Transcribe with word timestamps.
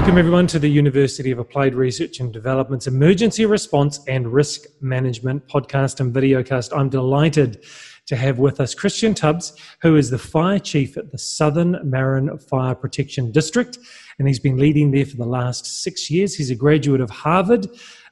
Welcome, 0.00 0.16
everyone, 0.16 0.46
to 0.46 0.58
the 0.58 0.66
University 0.66 1.30
of 1.30 1.38
Applied 1.38 1.74
Research 1.74 2.20
and 2.20 2.32
Development's 2.32 2.86
Emergency 2.86 3.44
Response 3.44 4.00
and 4.08 4.32
Risk 4.32 4.64
Management 4.80 5.46
podcast 5.46 6.00
and 6.00 6.10
videocast. 6.12 6.74
I'm 6.74 6.88
delighted 6.88 7.62
to 8.06 8.16
have 8.16 8.38
with 8.38 8.60
us 8.60 8.74
Christian 8.74 9.12
Tubbs, 9.12 9.52
who 9.82 9.96
is 9.96 10.08
the 10.08 10.16
fire 10.18 10.58
chief 10.58 10.96
at 10.96 11.12
the 11.12 11.18
Southern 11.18 11.78
Marin 11.84 12.38
Fire 12.38 12.74
Protection 12.74 13.30
District, 13.30 13.76
and 14.18 14.26
he's 14.26 14.40
been 14.40 14.56
leading 14.56 14.90
there 14.90 15.04
for 15.04 15.18
the 15.18 15.26
last 15.26 15.66
six 15.82 16.10
years. 16.10 16.34
He's 16.34 16.50
a 16.50 16.56
graduate 16.56 17.02
of 17.02 17.10
Harvard, 17.10 17.66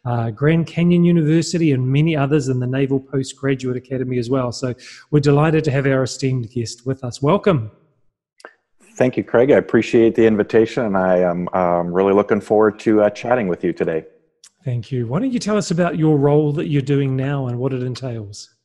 uh, 0.05 0.31
Grand 0.31 0.67
Canyon 0.67 1.05
University, 1.05 1.73
and 1.73 1.91
many 1.91 2.15
others 2.15 2.49
in 2.49 2.61
the 2.61 2.67
Naval 2.67 3.01
Postgraduate 3.01 3.79
Academy 3.79 4.19
as 4.19 4.29
well. 4.29 4.53
So 4.53 4.75
we're 5.11 5.21
delighted 5.21 5.65
to 5.65 5.71
have 5.71 5.87
our 5.87 6.03
esteemed 6.03 6.51
guest 6.51 6.85
with 6.85 7.03
us. 7.03 7.23
Welcome. 7.23 7.71
Thank 8.99 9.17
you, 9.17 9.23
Craig. 9.23 9.53
I 9.53 9.59
appreciate 9.59 10.17
the 10.17 10.27
invitation, 10.27 10.85
and 10.85 10.97
I 10.97 11.19
am 11.19 11.49
um, 11.55 11.93
really 11.93 12.13
looking 12.13 12.41
forward 12.41 12.81
to 12.81 13.03
uh, 13.03 13.11
chatting 13.11 13.47
with 13.47 13.63
you 13.63 13.73
today. 13.73 14.05
Thank 14.65 14.91
you. 14.91 15.07
Why 15.07 15.21
don't 15.21 15.31
you 15.31 15.39
tell 15.39 15.57
us 15.57 15.71
about 15.71 15.97
your 15.97 16.19
role 16.19 16.53
that 16.55 16.67
you're 16.67 16.83
doing 16.83 17.15
now 17.15 17.47
and 17.47 17.61
what 17.61 17.73
it 17.73 17.85
entails? 17.85 18.57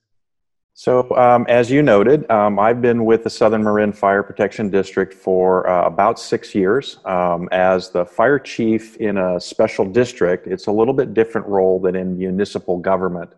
So, 0.73 1.16
um, 1.16 1.46
as 1.48 1.70
you 1.70 1.84
noted, 1.84 2.28
um, 2.32 2.58
I've 2.58 2.82
been 2.82 3.06
with 3.06 3.23
the 3.23 3.30
Southern 3.30 3.64
Marin 3.64 3.94
Fire 3.94 4.23
Protection 4.23 4.72
District 4.72 5.14
for 5.14 5.70
uh, 5.70 5.86
about 5.86 6.18
six 6.18 6.56
years. 6.56 6.98
Um, 7.06 7.48
as 7.52 7.92
the 7.92 8.04
fire 8.04 8.40
chief 8.40 8.98
in 8.98 9.20
a 9.20 9.40
special 9.40 9.86
district, 9.86 10.48
it's 10.48 10.66
a 10.66 10.72
little 10.72 10.95
bit 10.95 11.14
different 11.14 11.45
role 11.45 11.80
than 11.80 11.95
in 11.95 12.18
municipal 12.18 12.80
government. 12.80 13.30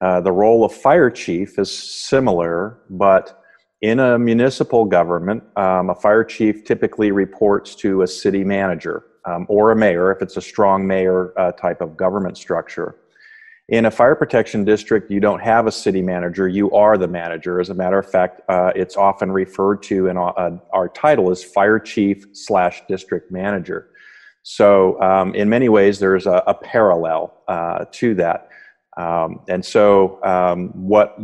Uh, 0.00 0.20
the 0.20 0.32
role 0.32 0.64
of 0.64 0.74
fire 0.74 1.08
chief 1.08 1.56
is 1.56 1.72
similar, 1.72 2.78
but 2.90 3.44
in 3.82 4.00
a 4.00 4.18
municipal 4.18 4.84
government, 4.84 5.42
um, 5.56 5.90
a 5.90 5.94
fire 5.94 6.24
chief 6.24 6.64
typically 6.64 7.10
reports 7.10 7.74
to 7.76 8.02
a 8.02 8.06
city 8.06 8.42
manager 8.42 9.04
um, 9.26 9.46
or 9.48 9.72
a 9.72 9.76
mayor 9.76 10.10
if 10.10 10.22
it's 10.22 10.36
a 10.36 10.40
strong 10.40 10.86
mayor 10.86 11.32
uh, 11.38 11.52
type 11.52 11.80
of 11.80 11.96
government 11.96 12.38
structure. 12.38 12.96
In 13.68 13.86
a 13.86 13.90
fire 13.90 14.14
protection 14.14 14.64
district, 14.64 15.10
you 15.10 15.18
don't 15.18 15.40
have 15.40 15.66
a 15.66 15.72
city 15.72 16.00
manager, 16.00 16.46
you 16.46 16.70
are 16.70 16.96
the 16.96 17.08
manager. 17.08 17.60
As 17.60 17.68
a 17.68 17.74
matter 17.74 17.98
of 17.98 18.08
fact, 18.08 18.40
uh, 18.48 18.70
it's 18.76 18.96
often 18.96 19.32
referred 19.32 19.82
to 19.84 20.06
in 20.06 20.16
our, 20.16 20.38
uh, 20.38 20.56
our 20.72 20.88
title 20.88 21.30
as 21.30 21.42
fire 21.42 21.80
chief 21.80 22.26
slash 22.32 22.82
district 22.86 23.32
manager. 23.32 23.90
So, 24.44 25.00
um, 25.02 25.34
in 25.34 25.48
many 25.48 25.68
ways, 25.68 25.98
there's 25.98 26.26
a, 26.26 26.44
a 26.46 26.54
parallel 26.54 27.42
uh, 27.48 27.86
to 27.90 28.14
that. 28.14 28.48
Um, 28.96 29.40
and 29.48 29.64
so, 29.64 30.22
um, 30.22 30.68
what 30.68 31.18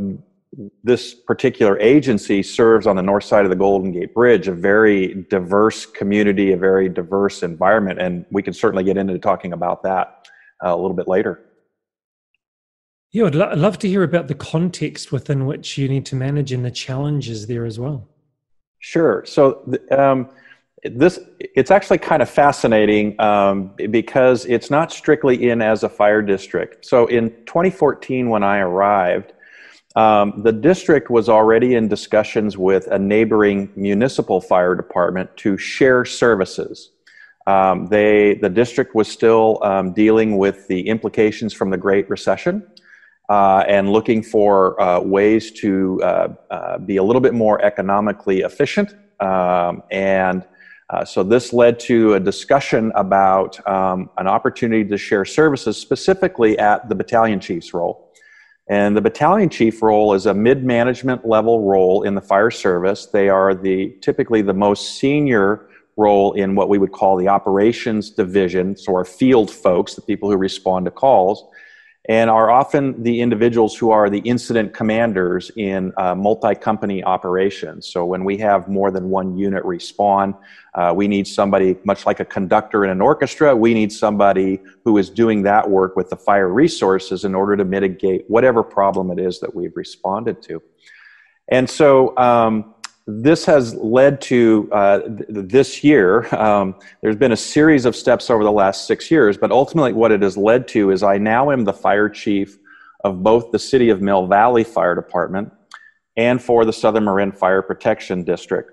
this 0.84 1.14
particular 1.14 1.78
agency 1.80 2.42
serves 2.42 2.86
on 2.86 2.96
the 2.96 3.02
north 3.02 3.24
side 3.24 3.44
of 3.44 3.50
the 3.50 3.56
Golden 3.56 3.90
Gate 3.92 4.12
Bridge 4.12 4.48
a 4.48 4.52
very 4.52 5.14
diverse 5.30 5.86
community, 5.86 6.52
a 6.52 6.56
very 6.56 6.88
diverse 6.88 7.42
environment, 7.42 8.00
and 8.00 8.26
we 8.30 8.42
can 8.42 8.52
certainly 8.52 8.84
get 8.84 8.96
into 8.96 9.18
talking 9.18 9.52
about 9.52 9.82
that 9.82 10.28
uh, 10.64 10.74
a 10.74 10.76
little 10.76 10.96
bit 10.96 11.08
later. 11.08 11.40
Yeah, 13.12 13.26
I'd, 13.26 13.34
lo- 13.34 13.48
I'd 13.50 13.58
love 13.58 13.78
to 13.80 13.88
hear 13.88 14.02
about 14.02 14.28
the 14.28 14.34
context 14.34 15.12
within 15.12 15.46
which 15.46 15.78
you 15.78 15.88
need 15.88 16.06
to 16.06 16.16
manage 16.16 16.52
and 16.52 16.64
the 16.64 16.70
challenges 16.70 17.46
there 17.46 17.64
as 17.64 17.78
well. 17.78 18.08
Sure. 18.78 19.24
So 19.26 19.64
um, 19.90 20.28
this 20.82 21.20
it's 21.38 21.70
actually 21.70 21.98
kind 21.98 22.20
of 22.20 22.28
fascinating 22.28 23.18
um, 23.20 23.72
because 23.90 24.44
it's 24.46 24.70
not 24.70 24.90
strictly 24.92 25.50
in 25.50 25.62
as 25.62 25.82
a 25.82 25.88
fire 25.88 26.20
district. 26.20 26.84
So 26.84 27.06
in 27.06 27.30
2014, 27.46 28.28
when 28.28 28.42
I 28.42 28.58
arrived 28.58 29.34
um, 29.94 30.42
the 30.42 30.52
district 30.52 31.10
was 31.10 31.28
already 31.28 31.74
in 31.74 31.88
discussions 31.88 32.56
with 32.56 32.86
a 32.88 32.98
neighboring 32.98 33.70
municipal 33.76 34.40
fire 34.40 34.74
department 34.74 35.36
to 35.38 35.58
share 35.58 36.04
services. 36.04 36.90
Um, 37.46 37.86
they, 37.88 38.34
the 38.34 38.48
district 38.48 38.94
was 38.94 39.08
still 39.08 39.62
um, 39.62 39.92
dealing 39.92 40.38
with 40.38 40.66
the 40.68 40.88
implications 40.88 41.52
from 41.52 41.70
the 41.70 41.76
Great 41.76 42.08
Recession 42.08 42.66
uh, 43.28 43.64
and 43.68 43.90
looking 43.90 44.22
for 44.22 44.80
uh, 44.80 45.00
ways 45.00 45.50
to 45.52 46.00
uh, 46.02 46.28
uh 46.50 46.78
be 46.78 46.96
a 46.96 47.02
little 47.02 47.20
bit 47.20 47.34
more 47.34 47.62
economically 47.62 48.40
efficient. 48.40 48.94
Um, 49.20 49.82
and 49.90 50.44
uh, 50.90 51.04
so 51.04 51.22
this 51.22 51.52
led 51.52 51.80
to 51.80 52.14
a 52.14 52.20
discussion 52.20 52.92
about 52.94 53.66
um, 53.66 54.10
an 54.18 54.26
opportunity 54.26 54.88
to 54.88 54.98
share 54.98 55.24
services, 55.24 55.76
specifically 55.76 56.58
at 56.58 56.88
the 56.88 56.94
battalion 56.94 57.40
chief's 57.40 57.72
role. 57.72 58.11
And 58.68 58.96
the 58.96 59.00
battalion 59.00 59.48
chief 59.48 59.82
role 59.82 60.14
is 60.14 60.26
a 60.26 60.34
mid-management 60.34 61.26
level 61.26 61.62
role 61.62 62.04
in 62.04 62.14
the 62.14 62.20
fire 62.20 62.50
service. 62.50 63.06
They 63.06 63.28
are 63.28 63.54
the 63.54 63.96
typically 64.00 64.42
the 64.42 64.54
most 64.54 64.98
senior 64.98 65.68
role 65.96 66.32
in 66.32 66.54
what 66.54 66.68
we 66.68 66.78
would 66.78 66.92
call 66.92 67.16
the 67.16 67.28
operations 67.28 68.10
division, 68.10 68.76
so 68.76 68.94
our 68.94 69.04
field 69.04 69.50
folks, 69.50 69.94
the 69.94 70.02
people 70.02 70.30
who 70.30 70.36
respond 70.36 70.86
to 70.86 70.90
calls 70.90 71.44
and 72.08 72.28
are 72.28 72.50
often 72.50 73.00
the 73.02 73.20
individuals 73.20 73.76
who 73.76 73.92
are 73.92 74.10
the 74.10 74.18
incident 74.20 74.74
commanders 74.74 75.52
in 75.56 75.92
uh, 75.96 76.14
multi-company 76.16 77.04
operations. 77.04 77.86
So 77.86 78.04
when 78.04 78.24
we 78.24 78.36
have 78.38 78.68
more 78.68 78.90
than 78.90 79.08
one 79.08 79.36
unit 79.36 79.64
respond, 79.64 80.34
uh, 80.74 80.92
we 80.96 81.06
need 81.06 81.28
somebody, 81.28 81.76
much 81.84 82.04
like 82.04 82.18
a 82.18 82.24
conductor 82.24 82.84
in 82.84 82.90
an 82.90 83.00
orchestra, 83.00 83.54
we 83.54 83.72
need 83.72 83.92
somebody 83.92 84.60
who 84.84 84.98
is 84.98 85.10
doing 85.10 85.42
that 85.42 85.70
work 85.70 85.94
with 85.94 86.10
the 86.10 86.16
fire 86.16 86.48
resources 86.48 87.24
in 87.24 87.36
order 87.36 87.56
to 87.56 87.64
mitigate 87.64 88.24
whatever 88.28 88.64
problem 88.64 89.12
it 89.12 89.20
is 89.20 89.38
that 89.38 89.54
we've 89.54 89.76
responded 89.76 90.42
to. 90.42 90.60
And 91.48 91.70
so 91.70 92.16
um, 92.16 92.71
this 93.06 93.44
has 93.46 93.74
led 93.74 94.20
to 94.22 94.68
uh, 94.72 95.00
th- 95.00 95.24
this 95.28 95.82
year. 95.82 96.32
Um, 96.34 96.74
there's 97.02 97.16
been 97.16 97.32
a 97.32 97.36
series 97.36 97.84
of 97.84 97.96
steps 97.96 98.30
over 98.30 98.44
the 98.44 98.52
last 98.52 98.86
six 98.86 99.10
years, 99.10 99.36
but 99.36 99.50
ultimately, 99.50 99.92
what 99.92 100.12
it 100.12 100.22
has 100.22 100.36
led 100.36 100.68
to 100.68 100.90
is 100.90 101.02
I 101.02 101.18
now 101.18 101.50
am 101.50 101.64
the 101.64 101.72
fire 101.72 102.08
chief 102.08 102.58
of 103.04 103.22
both 103.22 103.50
the 103.50 103.58
City 103.58 103.90
of 103.90 104.00
Mill 104.00 104.26
Valley 104.26 104.64
Fire 104.64 104.94
Department 104.94 105.52
and 106.16 106.42
for 106.42 106.64
the 106.64 106.72
Southern 106.72 107.04
Marin 107.04 107.32
Fire 107.32 107.62
Protection 107.62 108.22
District. 108.22 108.70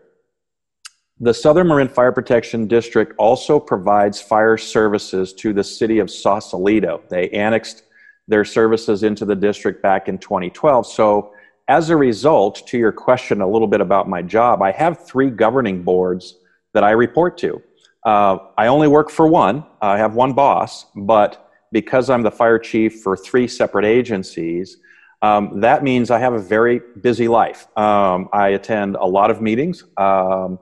The 1.20 1.34
Southern 1.34 1.68
Marin 1.68 1.90
Fire 1.90 2.12
Protection 2.12 2.68
District 2.68 3.14
also 3.18 3.60
provides 3.60 4.22
fire 4.22 4.58
services 4.58 5.34
to 5.34 5.54
the 5.54 5.64
City 5.64 6.00
of 6.00 6.10
Sausalito. 6.10 7.02
They 7.10 7.30
annexed 7.30 7.84
their 8.28 8.46
services 8.46 9.04
into 9.04 9.26
the 9.26 9.36
district 9.36 9.82
back 9.82 10.08
in 10.08 10.18
2012. 10.18 10.86
So 10.88 11.34
as 11.70 11.92
a 11.92 11.96
result, 11.96 12.66
to 12.68 12.80
your 12.80 12.92
question 12.92 13.42
a 13.42 13.48
little 13.48 13.68
bit 13.68 13.80
about 13.80 14.10
my 14.10 14.24
job, 14.24 14.64
I 14.64 14.72
have 14.72 15.06
three 15.06 15.30
governing 15.30 15.84
boards 15.84 16.40
that 16.74 16.84
I 16.84 16.92
report 16.92 17.38
to. 17.38 17.62
Uh, 18.04 18.40
I 18.58 18.68
only 18.68 18.88
work 18.88 19.12
for 19.12 19.28
one, 19.28 19.64
I 19.80 20.00
have 20.00 20.16
one 20.16 20.34
boss, 20.34 20.88
but 20.96 21.52
because 21.72 22.10
I'm 22.10 22.24
the 22.24 22.32
fire 22.32 22.58
chief 22.58 23.02
for 23.04 23.16
three 23.16 23.48
separate 23.48 23.86
agencies, 23.86 24.78
um, 25.22 25.60
that 25.60 25.84
means 25.84 26.10
I 26.10 26.18
have 26.18 26.34
a 26.34 26.40
very 26.40 26.82
busy 27.02 27.28
life. 27.28 27.68
Um, 27.78 28.30
I 28.34 28.50
attend 28.50 28.96
a 28.96 29.06
lot 29.06 29.30
of 29.30 29.40
meetings. 29.40 29.84
Um, 29.98 30.58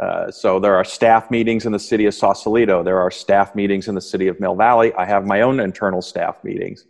uh, 0.00 0.30
so 0.30 0.60
there 0.60 0.76
are 0.76 0.84
staff 0.84 1.28
meetings 1.30 1.66
in 1.66 1.72
the 1.72 1.78
city 1.78 2.06
of 2.06 2.14
Sausalito. 2.14 2.84
There 2.84 3.00
are 3.00 3.10
staff 3.10 3.56
meetings 3.56 3.88
in 3.88 3.96
the 3.96 4.00
city 4.00 4.28
of 4.28 4.38
Mill 4.38 4.54
Valley. 4.54 4.92
I 4.94 5.06
have 5.06 5.26
my 5.26 5.40
own 5.40 5.58
internal 5.58 6.02
staff 6.02 6.44
meetings. 6.44 6.84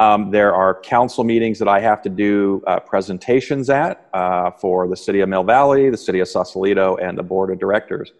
Um, 0.00 0.30
there 0.30 0.54
are 0.54 0.80
council 0.80 1.24
meetings 1.24 1.58
that 1.58 1.68
I 1.68 1.78
have 1.78 2.00
to 2.02 2.08
do 2.08 2.62
uh, 2.66 2.80
presentations 2.80 3.68
at 3.68 4.08
uh, 4.14 4.50
for 4.50 4.88
the 4.88 4.96
city 4.96 5.20
of 5.20 5.28
Mill 5.28 5.44
Valley, 5.44 5.90
the 5.90 5.96
city 5.98 6.20
of 6.20 6.28
Sausalito, 6.28 6.96
and 6.96 7.18
the 7.18 7.22
board 7.22 7.50
of 7.50 7.58
directors. 7.58 8.12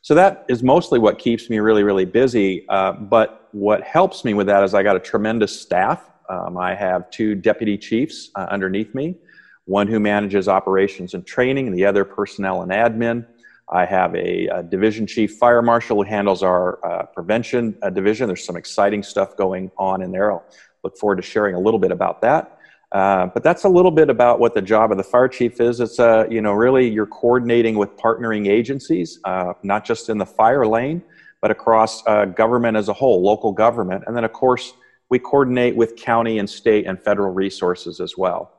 So 0.00 0.14
that 0.14 0.46
is 0.48 0.62
mostly 0.62 1.00
what 1.00 1.18
keeps 1.18 1.50
me 1.50 1.58
really, 1.58 1.82
really 1.82 2.04
busy. 2.04 2.64
Uh, 2.68 2.92
but 2.92 3.48
what 3.50 3.82
helps 3.82 4.24
me 4.24 4.32
with 4.32 4.46
that 4.46 4.62
is 4.62 4.74
I 4.74 4.84
got 4.84 4.94
a 4.94 5.00
tremendous 5.00 5.60
staff. 5.60 6.08
Um, 6.30 6.56
I 6.56 6.72
have 6.72 7.10
two 7.10 7.34
deputy 7.34 7.76
chiefs 7.76 8.30
uh, 8.36 8.46
underneath 8.48 8.94
me, 8.94 9.16
one 9.64 9.88
who 9.88 9.98
manages 9.98 10.46
operations 10.46 11.14
and 11.14 11.26
training, 11.26 11.72
the 11.72 11.84
other 11.84 12.04
personnel 12.04 12.62
and 12.62 12.70
admin. 12.70 13.26
I 13.72 13.86
have 13.86 14.14
a, 14.14 14.46
a 14.48 14.62
division 14.62 15.04
chief 15.04 15.36
fire 15.36 15.62
marshal 15.62 15.96
who 15.96 16.08
handles 16.08 16.44
our 16.44 16.84
uh, 16.86 17.06
prevention 17.06 17.76
uh, 17.82 17.90
division. 17.90 18.28
There's 18.28 18.44
some 18.44 18.56
exciting 18.56 19.02
stuff 19.02 19.36
going 19.36 19.72
on 19.78 20.00
in 20.00 20.12
there. 20.12 20.30
I'll 20.30 20.44
look 20.84 20.96
forward 20.98 21.16
to 21.16 21.22
sharing 21.22 21.54
a 21.54 21.58
little 21.58 21.80
bit 21.80 21.90
about 21.90 22.20
that. 22.22 22.58
Uh, 22.92 23.26
but 23.26 23.42
that's 23.42 23.64
a 23.64 23.68
little 23.68 23.90
bit 23.90 24.08
about 24.08 24.38
what 24.38 24.54
the 24.54 24.62
job 24.62 24.92
of 24.92 24.98
the 24.98 25.02
fire 25.02 25.26
chief 25.26 25.60
is. 25.60 25.80
It's 25.80 25.98
uh, 25.98 26.26
you 26.30 26.40
know 26.40 26.52
really 26.52 26.88
you're 26.88 27.06
coordinating 27.06 27.76
with 27.76 27.96
partnering 27.96 28.48
agencies, 28.48 29.18
uh, 29.24 29.54
not 29.64 29.84
just 29.84 30.08
in 30.08 30.18
the 30.18 30.26
fire 30.26 30.64
lane, 30.64 31.02
but 31.42 31.50
across 31.50 32.06
uh, 32.06 32.26
government 32.26 32.76
as 32.76 32.88
a 32.88 32.92
whole, 32.92 33.20
local 33.20 33.50
government, 33.50 34.04
and 34.06 34.16
then 34.16 34.22
of 34.22 34.32
course 34.32 34.74
we 35.10 35.18
coordinate 35.18 35.74
with 35.76 35.96
county 35.96 36.38
and 36.38 36.48
state 36.48 36.86
and 36.86 37.02
federal 37.02 37.32
resources 37.32 38.00
as 38.00 38.16
well. 38.16 38.52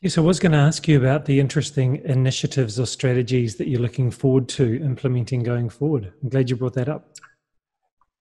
Yes, 0.00 0.18
I 0.18 0.20
was 0.20 0.38
going 0.38 0.52
to 0.52 0.58
ask 0.58 0.86
you 0.88 0.98
about 0.98 1.24
the 1.24 1.40
interesting 1.40 2.02
initiatives 2.04 2.78
or 2.78 2.86
strategies 2.86 3.56
that 3.56 3.68
you're 3.68 3.80
looking 3.80 4.10
forward 4.10 4.48
to 4.50 4.76
implementing 4.82 5.42
going 5.42 5.68
forward. 5.68 6.12
I'm 6.22 6.28
glad 6.28 6.50
you 6.50 6.56
brought 6.56 6.74
that 6.74 6.88
up. 6.88 7.16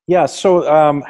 Yeah, 0.07 0.25
so 0.25 0.71
um, 0.71 1.03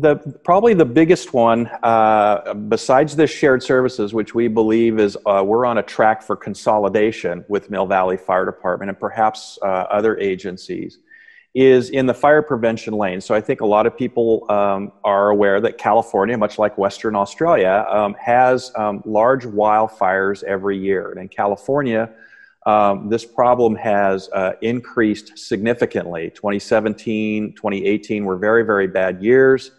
the 0.00 0.16
probably 0.44 0.74
the 0.74 0.84
biggest 0.84 1.32
one 1.32 1.66
uh, 1.82 2.54
besides 2.54 3.16
the 3.16 3.26
shared 3.26 3.62
services 3.62 4.12
which 4.14 4.34
we 4.34 4.48
believe 4.48 4.98
is 4.98 5.16
uh, 5.26 5.42
we're 5.44 5.66
on 5.66 5.78
a 5.78 5.82
track 5.82 6.22
for 6.22 6.36
consolidation 6.36 7.44
with 7.48 7.70
mill 7.70 7.86
valley 7.86 8.16
fire 8.16 8.44
department 8.44 8.88
and 8.88 8.98
perhaps 8.98 9.58
uh, 9.62 9.66
other 9.66 10.18
agencies 10.18 10.98
is 11.54 11.90
in 11.90 12.06
the 12.06 12.14
fire 12.14 12.42
prevention 12.42 12.94
lane. 12.94 13.20
So 13.20 13.34
I 13.34 13.40
think 13.40 13.60
a 13.60 13.66
lot 13.66 13.86
of 13.86 13.96
people 13.96 14.46
um, 14.50 14.92
are 15.02 15.30
aware 15.30 15.60
that 15.60 15.78
California, 15.78 16.38
much 16.38 16.58
like 16.58 16.78
Western 16.78 17.16
Australia, 17.16 17.86
um, 17.90 18.14
has 18.14 18.70
um, 18.76 19.02
large 19.04 19.44
wildfires 19.44 20.44
every 20.44 20.78
year. 20.78 21.10
And 21.10 21.20
in 21.20 21.28
California, 21.28 22.08
um, 22.66 23.08
this 23.08 23.24
problem 23.24 23.74
has 23.76 24.28
uh, 24.30 24.52
increased 24.62 25.38
significantly. 25.38 26.30
2017, 26.30 27.54
2018 27.54 28.24
were 28.24 28.36
very, 28.36 28.62
very 28.62 28.86
bad 28.86 29.20
years. 29.22 29.72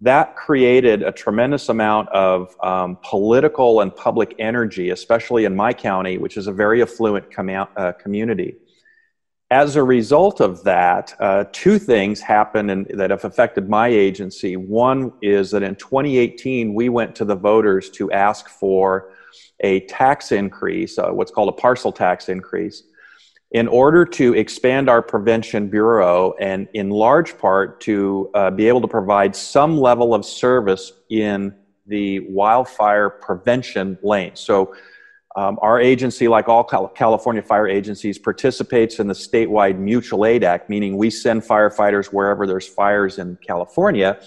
That 0.00 0.36
created 0.36 1.02
a 1.02 1.10
tremendous 1.10 1.68
amount 1.68 2.08
of 2.10 2.54
um, 2.62 2.98
political 3.02 3.80
and 3.80 3.94
public 3.94 4.34
energy, 4.38 4.90
especially 4.90 5.44
in 5.44 5.56
my 5.56 5.72
county, 5.72 6.18
which 6.18 6.36
is 6.36 6.46
a 6.46 6.52
very 6.52 6.82
affluent 6.82 7.32
com- 7.34 7.68
uh, 7.76 7.92
community 7.92 8.56
as 9.50 9.76
a 9.76 9.82
result 9.82 10.40
of 10.40 10.62
that, 10.64 11.14
uh, 11.20 11.44
two 11.52 11.78
things 11.78 12.20
happened 12.20 12.70
in, 12.70 12.86
that 12.90 13.10
have 13.10 13.24
affected 13.24 13.68
my 13.68 13.88
agency. 13.88 14.56
One 14.56 15.12
is 15.22 15.50
that 15.52 15.62
in 15.62 15.74
2018, 15.76 16.74
we 16.74 16.90
went 16.90 17.14
to 17.16 17.24
the 17.24 17.34
voters 17.34 17.88
to 17.90 18.12
ask 18.12 18.48
for 18.48 19.12
a 19.60 19.80
tax 19.86 20.32
increase, 20.32 20.98
uh, 20.98 21.10
what's 21.10 21.30
called 21.30 21.48
a 21.48 21.52
parcel 21.52 21.92
tax 21.92 22.28
increase, 22.28 22.82
in 23.52 23.66
order 23.66 24.04
to 24.04 24.34
expand 24.34 24.90
our 24.90 25.00
prevention 25.00 25.68
bureau 25.68 26.34
and, 26.38 26.68
in 26.74 26.90
large 26.90 27.38
part, 27.38 27.80
to 27.80 28.30
uh, 28.34 28.50
be 28.50 28.68
able 28.68 28.80
to 28.80 28.88
provide 28.88 29.34
some 29.34 29.78
level 29.78 30.14
of 30.14 30.24
service 30.24 30.92
in 31.10 31.54
the 31.86 32.20
wildfire 32.28 33.08
prevention 33.08 33.98
lane. 34.02 34.32
So, 34.34 34.74
um, 35.36 35.58
our 35.62 35.80
agency, 35.80 36.26
like 36.26 36.48
all 36.48 36.64
California 36.64 37.42
fire 37.42 37.68
agencies, 37.68 38.18
participates 38.18 38.98
in 38.98 39.06
the 39.06 39.14
statewide 39.14 39.78
Mutual 39.78 40.26
Aid 40.26 40.42
Act, 40.42 40.68
meaning 40.68 40.96
we 40.96 41.10
send 41.10 41.42
firefighters 41.42 42.06
wherever 42.06 42.46
there's 42.46 42.66
fires 42.66 43.18
in 43.18 43.38
California. 43.46 44.20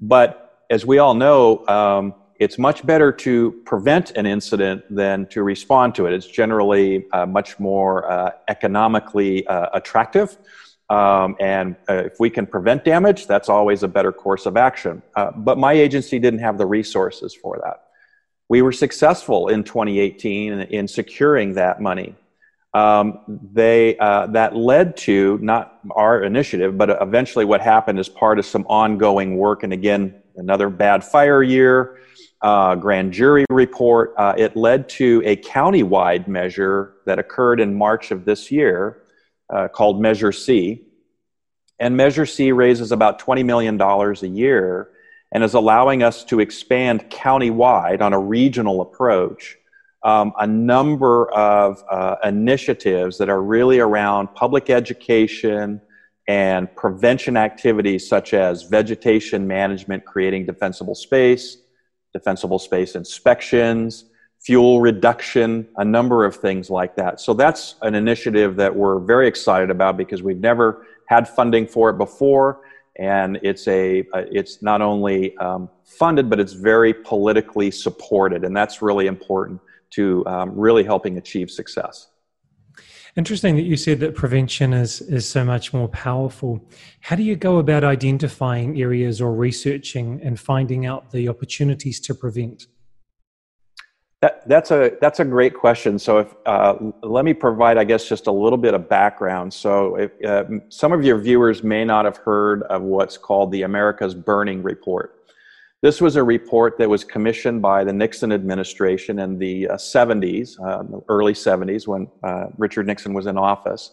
But 0.00 0.64
as 0.70 0.86
we 0.86 0.98
all 0.98 1.14
know, 1.14 1.66
um, 1.66 2.14
it's 2.38 2.58
much 2.58 2.84
better 2.84 3.12
to 3.12 3.52
prevent 3.64 4.10
an 4.12 4.26
incident 4.26 4.82
than 4.90 5.26
to 5.26 5.42
respond 5.42 5.94
to 5.96 6.06
it. 6.06 6.12
It's 6.12 6.26
generally 6.26 7.06
uh, 7.12 7.26
much 7.26 7.58
more 7.58 8.10
uh, 8.10 8.30
economically 8.48 9.46
uh, 9.46 9.68
attractive. 9.72 10.36
Um, 10.90 11.36
and 11.40 11.76
uh, 11.88 12.04
if 12.06 12.20
we 12.20 12.30
can 12.30 12.46
prevent 12.46 12.84
damage, 12.84 13.26
that's 13.26 13.48
always 13.48 13.82
a 13.82 13.88
better 13.88 14.12
course 14.12 14.46
of 14.46 14.56
action. 14.56 15.02
Uh, 15.16 15.30
but 15.30 15.58
my 15.58 15.72
agency 15.72 16.18
didn't 16.18 16.40
have 16.40 16.58
the 16.58 16.66
resources 16.66 17.34
for 17.34 17.58
that 17.64 17.84
we 18.48 18.62
were 18.62 18.72
successful 18.72 19.48
in 19.48 19.64
2018 19.64 20.52
in, 20.52 20.60
in 20.60 20.88
securing 20.88 21.54
that 21.54 21.80
money. 21.80 22.14
Um, 22.72 23.20
they 23.28 23.96
uh, 23.98 24.26
that 24.28 24.56
led 24.56 24.96
to 24.98 25.38
not 25.40 25.78
our 25.92 26.22
initiative, 26.22 26.76
but 26.76 26.90
eventually 27.00 27.44
what 27.44 27.60
happened 27.60 27.98
as 28.00 28.08
part 28.08 28.38
of 28.38 28.46
some 28.46 28.66
ongoing 28.66 29.36
work. 29.36 29.62
And 29.62 29.72
again, 29.72 30.20
another 30.36 30.68
bad 30.68 31.04
fire 31.04 31.42
year, 31.42 31.98
uh, 32.44 32.74
grand 32.74 33.10
jury 33.10 33.46
report. 33.48 34.12
Uh, 34.18 34.34
it 34.36 34.54
led 34.54 34.86
to 34.90 35.22
a 35.24 35.34
countywide 35.36 36.28
measure 36.28 36.92
that 37.06 37.18
occurred 37.18 37.58
in 37.58 37.74
March 37.74 38.10
of 38.10 38.26
this 38.26 38.50
year, 38.50 39.02
uh, 39.48 39.66
called 39.68 40.00
Measure 40.00 40.30
C. 40.30 40.84
And 41.80 41.96
Measure 41.96 42.26
C 42.26 42.52
raises 42.52 42.92
about 42.92 43.18
$20 43.18 43.44
million 43.46 43.80
a 43.80 44.26
year 44.26 44.90
and 45.32 45.42
is 45.42 45.54
allowing 45.54 46.02
us 46.02 46.22
to 46.24 46.38
expand 46.38 47.08
countywide 47.10 48.02
on 48.02 48.12
a 48.12 48.20
regional 48.20 48.82
approach 48.82 49.56
um, 50.02 50.34
a 50.38 50.46
number 50.46 51.32
of 51.32 51.82
uh, 51.90 52.16
initiatives 52.24 53.16
that 53.16 53.30
are 53.30 53.42
really 53.42 53.78
around 53.78 54.28
public 54.34 54.68
education 54.68 55.80
and 56.28 56.74
prevention 56.76 57.38
activities 57.38 58.06
such 58.06 58.34
as 58.34 58.64
vegetation 58.64 59.46
management, 59.46 60.04
creating 60.04 60.44
defensible 60.44 60.94
space, 60.94 61.56
defensible 62.14 62.58
space 62.58 62.94
inspections, 62.94 64.06
fuel 64.40 64.80
reduction, 64.80 65.66
a 65.76 65.84
number 65.84 66.24
of 66.24 66.36
things 66.36 66.70
like 66.70 66.96
that. 66.96 67.20
So 67.20 67.34
that's 67.34 67.74
an 67.82 67.94
initiative 67.94 68.56
that 68.56 68.74
we're 68.74 69.00
very 69.00 69.26
excited 69.26 69.70
about 69.70 69.96
because 69.96 70.22
we've 70.22 70.40
never 70.40 70.86
had 71.08 71.28
funding 71.28 71.66
for 71.66 71.90
it 71.90 71.98
before. 71.98 72.60
And 72.96 73.40
it's 73.42 73.66
a 73.66 74.04
it's 74.14 74.62
not 74.62 74.80
only 74.80 75.36
um, 75.38 75.68
funded 75.84 76.30
but 76.30 76.38
it's 76.38 76.52
very 76.52 76.94
politically 76.94 77.70
supported. 77.70 78.44
And 78.44 78.56
that's 78.56 78.80
really 78.80 79.08
important 79.08 79.60
to 79.90 80.24
um, 80.26 80.52
really 80.54 80.84
helping 80.84 81.18
achieve 81.18 81.50
success 81.50 82.08
interesting 83.16 83.56
that 83.56 83.62
you 83.62 83.76
said 83.76 84.00
that 84.00 84.14
prevention 84.14 84.72
is 84.72 85.00
is 85.02 85.28
so 85.28 85.44
much 85.44 85.72
more 85.72 85.88
powerful 85.88 86.60
how 87.00 87.16
do 87.16 87.22
you 87.22 87.36
go 87.36 87.58
about 87.58 87.84
identifying 87.84 88.80
areas 88.80 89.20
or 89.20 89.34
researching 89.34 90.20
and 90.22 90.38
finding 90.38 90.86
out 90.86 91.10
the 91.12 91.28
opportunities 91.28 92.00
to 92.00 92.14
prevent 92.14 92.66
that, 94.24 94.48
that's 94.48 94.70
a 94.70 94.92
that's 95.02 95.20
a 95.20 95.24
great 95.24 95.52
question. 95.52 95.98
So, 95.98 96.20
if 96.20 96.34
uh, 96.46 96.76
let 97.02 97.26
me 97.26 97.34
provide, 97.34 97.76
I 97.76 97.84
guess, 97.84 98.08
just 98.08 98.26
a 98.26 98.32
little 98.32 98.56
bit 98.56 98.72
of 98.72 98.88
background. 98.88 99.52
So, 99.52 99.96
if, 99.96 100.12
uh, 100.24 100.44
some 100.70 100.92
of 100.92 101.04
your 101.04 101.18
viewers 101.18 101.62
may 101.62 101.84
not 101.84 102.06
have 102.06 102.16
heard 102.16 102.62
of 102.62 102.80
what's 102.80 103.18
called 103.18 103.52
the 103.52 103.62
America's 103.62 104.14
Burning 104.14 104.62
Report. 104.62 105.23
This 105.84 106.00
was 106.00 106.16
a 106.16 106.24
report 106.24 106.78
that 106.78 106.88
was 106.88 107.04
commissioned 107.04 107.60
by 107.60 107.84
the 107.84 107.92
Nixon 107.92 108.32
administration 108.32 109.18
in 109.18 109.36
the 109.38 109.68
uh, 109.68 109.74
70s, 109.74 110.58
um, 110.66 111.02
early 111.10 111.34
70s, 111.34 111.86
when 111.86 112.08
uh, 112.22 112.46
Richard 112.56 112.86
Nixon 112.86 113.12
was 113.12 113.26
in 113.26 113.36
office. 113.36 113.92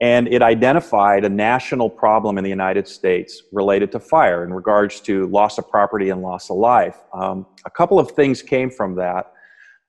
And 0.00 0.28
it 0.28 0.42
identified 0.42 1.24
a 1.24 1.28
national 1.28 1.90
problem 1.90 2.38
in 2.38 2.44
the 2.44 2.50
United 2.50 2.86
States 2.86 3.42
related 3.50 3.90
to 3.90 3.98
fire 3.98 4.44
in 4.44 4.52
regards 4.52 5.00
to 5.00 5.26
loss 5.26 5.58
of 5.58 5.68
property 5.68 6.10
and 6.10 6.22
loss 6.22 6.50
of 6.50 6.56
life. 6.58 6.98
Um, 7.12 7.46
a 7.64 7.70
couple 7.70 7.98
of 7.98 8.12
things 8.12 8.40
came 8.40 8.70
from 8.70 8.94
that. 8.94 9.32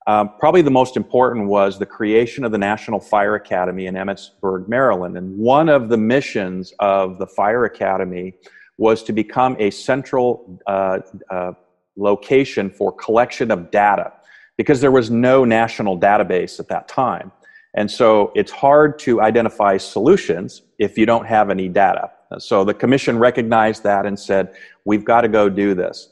Um, 0.08 0.32
probably 0.40 0.62
the 0.62 0.72
most 0.72 0.96
important 0.96 1.46
was 1.46 1.78
the 1.78 1.86
creation 1.86 2.42
of 2.42 2.50
the 2.50 2.58
National 2.58 2.98
Fire 2.98 3.36
Academy 3.36 3.86
in 3.86 3.94
Emmitsburg, 3.94 4.66
Maryland. 4.66 5.16
And 5.16 5.38
one 5.38 5.68
of 5.68 5.90
the 5.90 5.96
missions 5.96 6.74
of 6.80 7.18
the 7.18 7.26
Fire 7.28 7.66
Academy 7.66 8.34
was 8.78 9.02
to 9.04 9.12
become 9.12 9.56
a 9.58 9.70
central 9.70 10.60
uh, 10.66 10.98
uh, 11.30 11.52
location 11.96 12.70
for 12.70 12.92
collection 12.92 13.50
of 13.50 13.70
data 13.70 14.12
because 14.56 14.80
there 14.80 14.90
was 14.90 15.10
no 15.10 15.44
national 15.44 15.98
database 15.98 16.60
at 16.60 16.68
that 16.68 16.88
time. 16.88 17.32
And 17.74 17.90
so 17.90 18.32
it's 18.34 18.50
hard 18.50 18.98
to 19.00 19.20
identify 19.20 19.76
solutions 19.76 20.62
if 20.78 20.96
you 20.96 21.04
don't 21.04 21.26
have 21.26 21.50
any 21.50 21.68
data. 21.68 22.10
So 22.38 22.64
the 22.64 22.74
commission 22.74 23.18
recognized 23.18 23.82
that 23.82 24.06
and 24.06 24.18
said, 24.18 24.54
we've 24.84 25.04
got 25.04 25.20
to 25.22 25.28
go 25.28 25.48
do 25.48 25.74
this. 25.74 26.08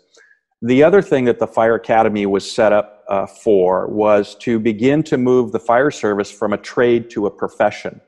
The 0.63 0.83
other 0.83 1.03
thing 1.03 1.25
that 1.25 1.39
the 1.39 1.47
Fire 1.47 1.75
Academy 1.75 2.27
was 2.27 2.51
set 2.51 2.73
up 2.73 3.05
uh, 3.09 3.27
for 3.27 3.89
was 3.89 4.35
to 4.37 4.59
begin 4.59 5.03
to 5.05 5.19
move 5.19 5.53
the 5.53 5.59
fire 5.59 5.91
service 5.91 6.31
from 6.31 6.53
a 6.53 6.59
trade 6.59 7.11
to 7.11 7.27
a 7.27 7.31
profession. 7.31 8.01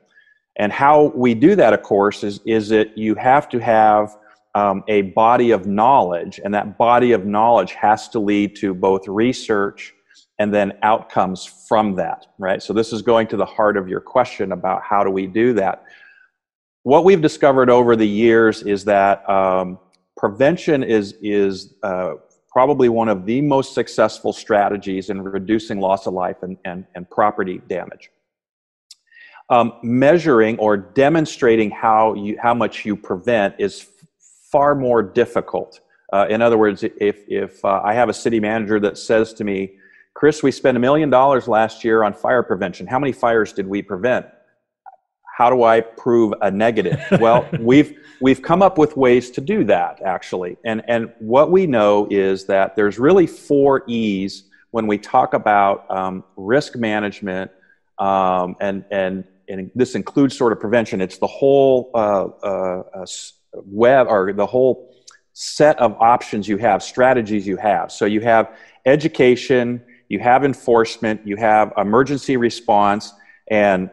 And 0.55 0.71
how 0.71 1.11
we 1.15 1.35
do 1.35 1.55
that, 1.55 1.73
of 1.73 1.83
course, 1.83 2.23
is, 2.23 2.39
is 2.45 2.69
that 2.69 2.97
you 2.97 3.13
have 3.15 3.47
to 3.49 3.59
have 3.59 4.17
um, 4.57 4.83
a 4.87 5.03
body 5.03 5.51
of 5.51 5.67
knowledge, 5.67 6.39
and 6.43 6.51
that 6.55 6.79
body 6.79 7.11
of 7.11 7.25
knowledge 7.25 7.73
has 7.73 8.09
to 8.09 8.19
lead 8.19 8.55
to 8.55 8.73
both 8.73 9.07
research 9.07 9.93
and 10.39 10.51
then 10.51 10.73
outcomes 10.81 11.45
from 11.67 11.95
that, 11.95 12.25
right? 12.39 12.61
So, 12.63 12.73
this 12.73 12.91
is 12.91 13.03
going 13.03 13.27
to 13.27 13.37
the 13.37 13.45
heart 13.45 13.77
of 13.77 13.87
your 13.87 14.01
question 14.01 14.51
about 14.53 14.81
how 14.81 15.03
do 15.03 15.11
we 15.11 15.27
do 15.27 15.53
that. 15.53 15.83
What 16.81 17.03
we've 17.05 17.21
discovered 17.21 17.69
over 17.69 17.95
the 17.95 18.07
years 18.07 18.63
is 18.63 18.83
that 18.85 19.29
um, 19.29 19.77
prevention 20.15 20.83
is, 20.83 21.15
is 21.21 21.75
uh, 21.83 22.13
probably 22.49 22.89
one 22.89 23.09
of 23.09 23.27
the 23.27 23.41
most 23.41 23.75
successful 23.75 24.33
strategies 24.33 25.11
in 25.11 25.21
reducing 25.21 25.79
loss 25.79 26.07
of 26.07 26.13
life 26.13 26.37
and, 26.41 26.57
and, 26.65 26.85
and 26.95 27.07
property 27.11 27.61
damage. 27.67 28.09
Um, 29.49 29.73
measuring 29.83 30.57
or 30.57 30.75
demonstrating 30.75 31.69
how, 31.71 32.15
you, 32.15 32.37
how 32.41 32.53
much 32.53 32.85
you 32.85 32.95
prevent 32.95 33.55
is 33.59 33.87
far 34.57 34.73
more 34.73 35.03
difficult. 35.03 35.81
Uh, 36.11 36.25
in 36.29 36.41
other 36.41 36.57
words, 36.57 36.83
if, 36.83 37.17
if 37.27 37.63
uh, 37.63 37.81
I 37.83 37.93
have 37.93 38.09
a 38.09 38.13
city 38.13 38.39
manager 38.39 38.79
that 38.79 38.97
says 38.97 39.33
to 39.35 39.43
me, 39.43 39.75
Chris, 40.15 40.41
we 40.41 40.51
spent 40.51 40.75
a 40.75 40.79
million 40.79 41.11
dollars 41.11 41.47
last 41.47 41.83
year 41.83 42.03
on 42.03 42.11
fire 42.13 42.41
prevention. 42.41 42.87
How 42.87 42.97
many 42.97 43.11
fires 43.11 43.53
did 43.53 43.67
we 43.67 43.83
prevent? 43.83 44.25
how 45.37 45.51
do 45.51 45.63
I 45.63 45.81
prove 45.81 46.33
a 46.41 46.49
negative? 46.49 46.99
well, 47.19 47.47
we've 47.59 47.99
we've 48.21 48.41
come 48.41 48.63
up 48.63 48.79
with 48.79 48.97
ways 48.97 49.29
to 49.31 49.41
do 49.41 49.63
that 49.65 50.01
actually, 50.01 50.57
and 50.65 50.81
and 50.87 51.13
what 51.19 51.51
we 51.51 51.67
know 51.67 52.07
is 52.09 52.45
that 52.45 52.75
there's 52.75 52.97
really 52.97 53.27
four 53.27 53.83
E's 53.87 54.45
when 54.71 54.87
we 54.87 54.97
talk 54.97 55.35
about 55.35 55.85
um, 55.91 56.23
risk 56.35 56.75
management, 56.75 57.51
um, 57.99 58.55
and 58.59 58.83
and 58.89 59.25
and 59.47 59.69
this 59.75 59.93
includes 59.93 60.35
sort 60.35 60.53
of 60.53 60.59
prevention. 60.59 61.01
It's 61.01 61.19
the 61.19 61.27
whole 61.27 61.91
uh, 61.93 62.25
uh, 62.43 62.83
uh, 62.95 63.05
web 63.53 64.07
or 64.09 64.33
the 64.33 64.45
whole 64.45 64.93
set 65.33 65.77
of 65.79 65.95
options 65.99 66.47
you 66.47 66.57
have, 66.57 66.81
strategies 66.81 67.45
you 67.45 67.57
have. 67.57 67.91
So 67.91 68.05
you 68.05 68.21
have 68.21 68.57
education, 68.85 69.83
you 70.09 70.19
have 70.19 70.43
enforcement, 70.43 71.21
you 71.25 71.35
have 71.37 71.73
emergency 71.77 72.37
response, 72.37 73.13
and 73.49 73.89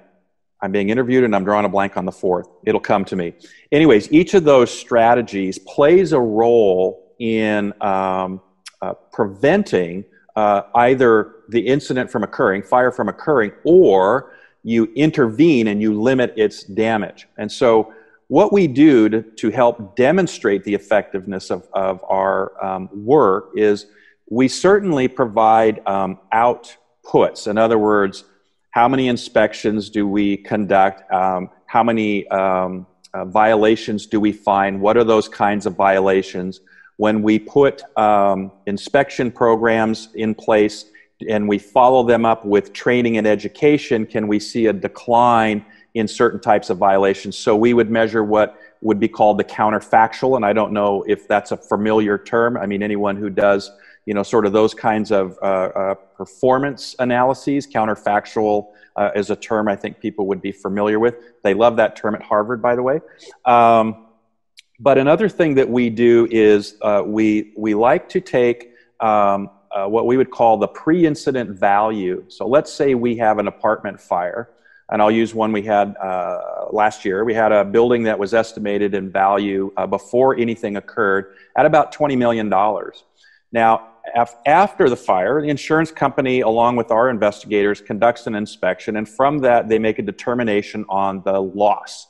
I'm 0.62 0.72
being 0.72 0.88
interviewed 0.88 1.24
and 1.24 1.36
I'm 1.36 1.44
drawing 1.44 1.66
a 1.66 1.68
blank 1.68 1.96
on 1.98 2.06
the 2.06 2.12
fourth. 2.12 2.48
It'll 2.64 2.80
come 2.80 3.04
to 3.06 3.16
me. 3.16 3.34
Anyways, 3.70 4.10
each 4.10 4.32
of 4.32 4.44
those 4.44 4.70
strategies 4.70 5.58
plays 5.58 6.12
a 6.12 6.20
role 6.20 7.14
in 7.18 7.74
um, 7.82 8.40
uh, 8.80 8.94
preventing 9.12 10.04
uh, 10.36 10.62
either 10.74 11.36
the 11.50 11.60
incident 11.60 12.10
from 12.10 12.22
occurring, 12.22 12.62
fire 12.62 12.90
from 12.90 13.08
occurring, 13.08 13.52
or 13.64 14.32
you 14.62 14.90
intervene 14.94 15.68
and 15.68 15.82
you 15.82 16.00
limit 16.00 16.32
its 16.36 16.64
damage. 16.64 17.28
And 17.36 17.50
so, 17.52 17.92
what 18.34 18.52
we 18.52 18.66
do 18.66 19.08
to, 19.08 19.22
to 19.22 19.48
help 19.50 19.94
demonstrate 19.94 20.64
the 20.64 20.74
effectiveness 20.74 21.52
of, 21.52 21.68
of 21.72 22.04
our 22.08 22.52
um, 22.64 22.88
work 22.92 23.52
is 23.54 23.86
we 24.28 24.48
certainly 24.48 25.06
provide 25.06 25.80
um, 25.86 26.18
outputs. 26.32 27.46
In 27.46 27.56
other 27.56 27.78
words, 27.78 28.24
how 28.72 28.88
many 28.88 29.06
inspections 29.06 29.88
do 29.88 30.08
we 30.08 30.36
conduct? 30.36 31.08
Um, 31.12 31.48
how 31.66 31.84
many 31.84 32.26
um, 32.26 32.88
uh, 33.12 33.24
violations 33.24 34.04
do 34.06 34.18
we 34.18 34.32
find? 34.32 34.80
What 34.80 34.96
are 34.96 35.04
those 35.04 35.28
kinds 35.28 35.64
of 35.64 35.76
violations? 35.76 36.60
When 36.96 37.22
we 37.22 37.38
put 37.38 37.82
um, 37.96 38.50
inspection 38.66 39.30
programs 39.30 40.08
in 40.16 40.34
place, 40.34 40.86
and 41.28 41.48
we 41.48 41.58
follow 41.58 42.02
them 42.02 42.24
up 42.24 42.44
with 42.44 42.72
training 42.72 43.16
and 43.16 43.28
education, 43.28 44.04
can 44.04 44.26
we 44.26 44.40
see 44.40 44.66
a 44.66 44.72
decline 44.72 45.64
in 45.94 46.06
certain 46.08 46.40
types 46.40 46.70
of 46.70 46.78
violations? 46.78 47.36
So 47.36 47.56
we 47.56 47.72
would 47.72 47.90
measure 47.90 48.22
what 48.22 48.58
would 48.80 49.00
be 49.00 49.08
called 49.08 49.38
the 49.38 49.44
counterfactual, 49.44 50.36
and 50.36 50.44
I 50.44 50.52
don't 50.52 50.72
know 50.72 51.04
if 51.06 51.26
that's 51.26 51.52
a 51.52 51.56
familiar 51.56 52.18
term. 52.18 52.56
I 52.56 52.66
mean, 52.66 52.82
anyone 52.82 53.16
who 53.16 53.30
does, 53.30 53.70
you 54.04 54.14
know, 54.14 54.22
sort 54.22 54.44
of 54.46 54.52
those 54.52 54.74
kinds 54.74 55.10
of 55.10 55.38
uh, 55.42 55.44
uh, 55.44 55.94
performance 55.94 56.94
analyses, 56.98 57.66
counterfactual 57.66 58.66
uh, 58.96 59.10
is 59.14 59.30
a 59.30 59.36
term 59.36 59.68
I 59.68 59.76
think 59.76 60.00
people 60.00 60.26
would 60.26 60.42
be 60.42 60.52
familiar 60.52 61.00
with. 61.00 61.16
They 61.42 61.54
love 61.54 61.76
that 61.76 61.96
term 61.96 62.14
at 62.14 62.22
Harvard, 62.22 62.60
by 62.60 62.76
the 62.76 62.82
way. 62.82 63.00
Um, 63.44 64.06
but 64.80 64.98
another 64.98 65.28
thing 65.28 65.54
that 65.54 65.68
we 65.68 65.88
do 65.88 66.26
is 66.30 66.76
uh, 66.82 67.02
we 67.06 67.52
we 67.56 67.74
like 67.74 68.08
to 68.10 68.20
take 68.20 68.72
um, 69.00 69.50
uh, 69.70 69.86
what 69.86 70.06
we 70.06 70.16
would 70.16 70.30
call 70.30 70.56
the 70.56 70.68
pre-incident 70.68 71.50
value. 71.50 72.24
So 72.28 72.46
let's 72.46 72.72
say 72.72 72.94
we 72.94 73.16
have 73.16 73.38
an 73.38 73.48
apartment 73.48 74.00
fire, 74.00 74.50
and 74.90 75.00
I'll 75.00 75.10
use 75.10 75.34
one 75.34 75.52
we 75.52 75.62
had 75.62 75.96
uh, 75.96 76.66
last 76.70 77.04
year. 77.04 77.24
We 77.24 77.34
had 77.34 77.52
a 77.52 77.64
building 77.64 78.04
that 78.04 78.18
was 78.18 78.34
estimated 78.34 78.94
in 78.94 79.10
value 79.10 79.72
uh, 79.76 79.86
before 79.86 80.36
anything 80.36 80.76
occurred 80.76 81.34
at 81.56 81.66
about 81.66 81.92
twenty 81.92 82.16
million 82.16 82.48
dollars. 82.48 83.04
Now, 83.52 83.88
after 84.46 84.90
the 84.90 84.96
fire, 84.96 85.40
the 85.40 85.48
insurance 85.48 85.90
company, 85.90 86.40
along 86.40 86.76
with 86.76 86.90
our 86.90 87.08
investigators, 87.08 87.80
conducts 87.80 88.26
an 88.26 88.34
inspection, 88.34 88.96
and 88.96 89.08
from 89.08 89.38
that, 89.38 89.68
they 89.68 89.78
make 89.78 89.98
a 89.98 90.02
determination 90.02 90.84
on 90.88 91.22
the 91.24 91.40
loss. 91.40 92.08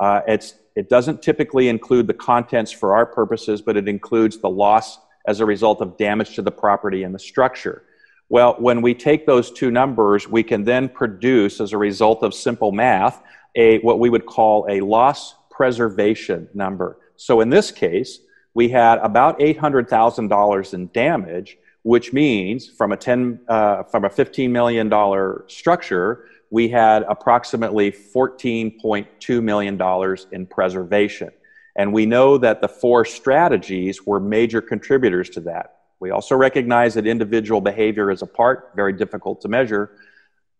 Uh, 0.00 0.20
it 0.26 0.88
doesn't 0.88 1.22
typically 1.22 1.68
include 1.68 2.06
the 2.06 2.14
contents 2.14 2.72
for 2.72 2.94
our 2.96 3.06
purposes, 3.06 3.60
but 3.60 3.76
it 3.76 3.86
includes 3.88 4.38
the 4.38 4.48
loss 4.48 4.98
as 5.26 5.40
a 5.40 5.46
result 5.46 5.80
of 5.80 5.96
damage 5.96 6.34
to 6.34 6.42
the 6.42 6.50
property 6.50 7.02
and 7.02 7.14
the 7.14 7.18
structure. 7.18 7.84
Well, 8.28 8.56
when 8.58 8.80
we 8.82 8.94
take 8.94 9.26
those 9.26 9.50
two 9.50 9.70
numbers, 9.70 10.28
we 10.28 10.42
can 10.42 10.64
then 10.64 10.88
produce, 10.88 11.60
as 11.60 11.72
a 11.72 11.78
result 11.78 12.22
of 12.22 12.34
simple 12.34 12.72
math, 12.72 13.22
a 13.54 13.78
what 13.80 13.98
we 13.98 14.10
would 14.10 14.26
call 14.26 14.66
a 14.68 14.80
loss 14.80 15.34
preservation 15.50 16.48
number. 16.54 16.98
So 17.16 17.40
in 17.40 17.50
this 17.50 17.70
case, 17.70 18.20
we 18.54 18.68
had 18.68 18.98
about 18.98 19.38
$800,000 19.38 20.74
in 20.74 20.90
damage, 20.92 21.58
which 21.82 22.12
means 22.12 22.68
from 22.68 22.92
a 22.92 22.96
10 22.96 23.40
uh, 23.48 23.82
from 23.84 24.04
a 24.04 24.10
15 24.10 24.50
million 24.50 24.88
dollar 24.88 25.44
structure, 25.48 26.26
we 26.50 26.68
had 26.68 27.02
approximately 27.08 27.90
14.2 27.90 29.42
million 29.42 29.76
dollars 29.76 30.26
in 30.32 30.46
preservation. 30.46 31.30
And 31.76 31.92
we 31.92 32.06
know 32.06 32.38
that 32.38 32.60
the 32.60 32.68
four 32.68 33.04
strategies 33.04 34.06
were 34.06 34.20
major 34.20 34.60
contributors 34.60 35.28
to 35.30 35.40
that. 35.40 35.78
We 36.04 36.10
also 36.10 36.36
recognize 36.36 36.92
that 36.94 37.06
individual 37.06 37.62
behavior 37.62 38.10
is 38.10 38.20
a 38.20 38.26
part, 38.26 38.72
very 38.76 38.92
difficult 38.92 39.40
to 39.40 39.48
measure, 39.48 39.92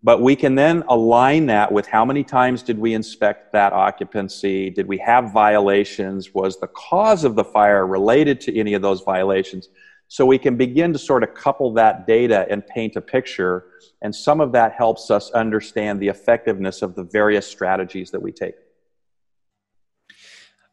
but 0.03 0.23
we 0.23 0.35
can 0.35 0.55
then 0.55 0.85
align 0.89 1.45
that 1.49 1.71
with 1.71 1.87
how 1.87 2.03
many 2.03 2.25
times 2.25 2.63
did 2.63 2.79
we 2.79 2.95
inspect 2.95 3.53
that 3.53 3.75
occupancy? 3.75 4.71
Did 4.71 4.89
we 4.89 4.97
have 4.97 5.35
violations? 5.35 6.33
Was 6.33 6.59
the 6.59 6.69
cause 6.69 7.25
of 7.25 7.35
the 7.35 7.45
fire 7.45 7.87
related 7.87 8.41
to 8.41 8.59
any 8.59 8.73
of 8.73 8.81
those 8.81 9.03
violations? 9.03 9.69
So 10.09 10.25
we 10.25 10.39
can 10.39 10.57
begin 10.57 10.95
to 10.95 10.99
sort 10.99 11.23
of 11.23 11.35
couple 11.35 11.75
that 11.75 12.07
data 12.07 12.47
and 12.49 12.67
paint 12.67 12.97
a 12.97 13.03
picture. 13.03 13.67
And 14.01 14.17
some 14.17 14.41
of 14.41 14.51
that 14.53 14.73
helps 14.73 15.11
us 15.11 15.31
understand 15.33 16.01
the 16.01 16.09
effectiveness 16.09 16.81
of 16.81 16.95
the 16.95 17.05
various 17.05 17.47
strategies 17.47 18.11
that 18.13 18.23
we 18.23 18.33
take. 18.33 18.55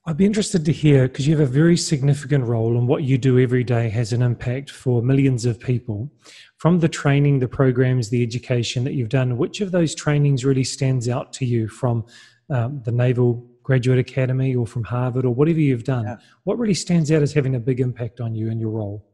I'd 0.03 0.17
be 0.17 0.25
interested 0.25 0.65
to 0.65 0.71
hear 0.71 1.07
because 1.07 1.27
you 1.27 1.37
have 1.37 1.47
a 1.47 1.51
very 1.51 1.77
significant 1.77 2.45
role 2.45 2.75
and 2.75 2.87
what 2.87 3.03
you 3.03 3.19
do 3.19 3.37
every 3.37 3.63
day 3.63 3.87
has 3.89 4.13
an 4.13 4.23
impact 4.23 4.71
for 4.71 5.03
millions 5.03 5.45
of 5.45 5.59
people. 5.59 6.11
From 6.57 6.79
the 6.79 6.89
training, 6.89 7.37
the 7.37 7.47
programs, 7.47 8.09
the 8.09 8.23
education 8.23 8.83
that 8.85 8.93
you've 8.93 9.09
done, 9.09 9.37
which 9.37 9.61
of 9.61 9.71
those 9.71 9.93
trainings 9.93 10.43
really 10.43 10.63
stands 10.63 11.07
out 11.07 11.31
to 11.33 11.45
you 11.45 11.67
from 11.67 12.03
um, 12.49 12.81
the 12.83 12.91
Naval 12.91 13.47
Graduate 13.61 13.99
Academy 13.99 14.55
or 14.55 14.65
from 14.65 14.83
Harvard 14.83 15.23
or 15.23 15.35
whatever 15.35 15.59
you've 15.59 15.83
done? 15.83 16.05
Yeah. 16.05 16.17
What 16.45 16.57
really 16.57 16.73
stands 16.73 17.11
out 17.11 17.21
as 17.21 17.31
having 17.31 17.53
a 17.53 17.59
big 17.59 17.79
impact 17.79 18.19
on 18.21 18.33
you 18.33 18.49
and 18.49 18.59
your 18.59 18.71
role? 18.71 19.05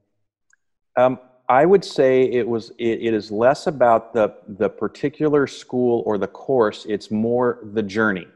Um, 0.96 1.20
I 1.50 1.66
would 1.66 1.84
say 1.84 2.24
it 2.24 2.48
was 2.48 2.72
it, 2.78 3.02
it 3.02 3.14
is 3.14 3.30
less 3.30 3.68
about 3.68 4.14
the 4.14 4.36
the 4.48 4.70
particular 4.70 5.48
school 5.48 6.02
or 6.06 6.18
the 6.18 6.28
course. 6.28 6.86
It's 6.88 7.12
more 7.12 7.60
the 7.74 7.84
journey. 7.84 8.28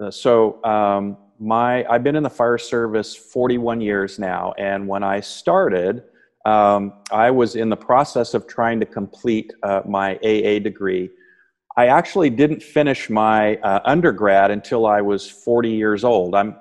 Uh, 0.00 0.10
so 0.10 0.62
um, 0.64 1.16
my 1.38 1.84
I've 1.86 2.02
been 2.02 2.16
in 2.16 2.22
the 2.22 2.30
fire 2.30 2.58
service 2.58 3.14
41 3.14 3.80
years 3.80 4.18
now, 4.18 4.54
and 4.58 4.86
when 4.86 5.02
I 5.02 5.20
started, 5.20 6.02
um, 6.44 6.92
I 7.10 7.30
was 7.30 7.56
in 7.56 7.68
the 7.68 7.76
process 7.76 8.34
of 8.34 8.46
trying 8.46 8.80
to 8.80 8.86
complete 8.86 9.52
uh, 9.62 9.82
my 9.86 10.16
AA 10.16 10.58
degree. 10.58 11.10
I 11.76 11.88
actually 11.88 12.30
didn't 12.30 12.62
finish 12.62 13.10
my 13.10 13.56
uh, 13.56 13.80
undergrad 13.84 14.50
until 14.50 14.86
I 14.86 15.00
was 15.00 15.28
40 15.28 15.70
years 15.70 16.04
old. 16.04 16.34
I'm, 16.34 16.56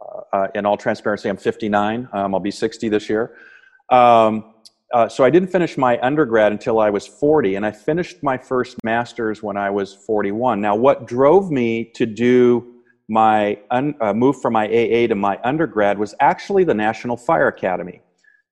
uh, 0.00 0.20
uh 0.32 0.48
in 0.54 0.64
all 0.64 0.76
transparency, 0.76 1.28
I'm 1.28 1.36
59. 1.36 2.08
Um, 2.12 2.34
I'll 2.34 2.40
be 2.40 2.50
60 2.50 2.88
this 2.88 3.08
year. 3.08 3.36
Um, 3.90 4.54
uh, 4.92 5.08
so 5.08 5.24
I 5.24 5.30
didn't 5.30 5.48
finish 5.48 5.76
my 5.76 6.00
undergrad 6.00 6.52
until 6.52 6.78
I 6.78 6.88
was 6.88 7.04
40, 7.04 7.56
and 7.56 7.66
I 7.66 7.72
finished 7.72 8.22
my 8.22 8.38
first 8.38 8.76
master's 8.84 9.42
when 9.42 9.56
I 9.56 9.68
was 9.68 9.92
41. 9.92 10.60
Now, 10.60 10.76
what 10.76 11.06
drove 11.06 11.50
me 11.50 11.90
to 11.96 12.06
do 12.06 12.73
my 13.08 13.58
un, 13.70 13.94
uh, 14.00 14.12
move 14.12 14.40
from 14.40 14.54
my 14.54 14.66
AA 14.66 15.06
to 15.06 15.14
my 15.14 15.38
undergrad 15.44 15.98
was 15.98 16.14
actually 16.20 16.64
the 16.64 16.74
National 16.74 17.16
Fire 17.16 17.48
Academy. 17.48 18.00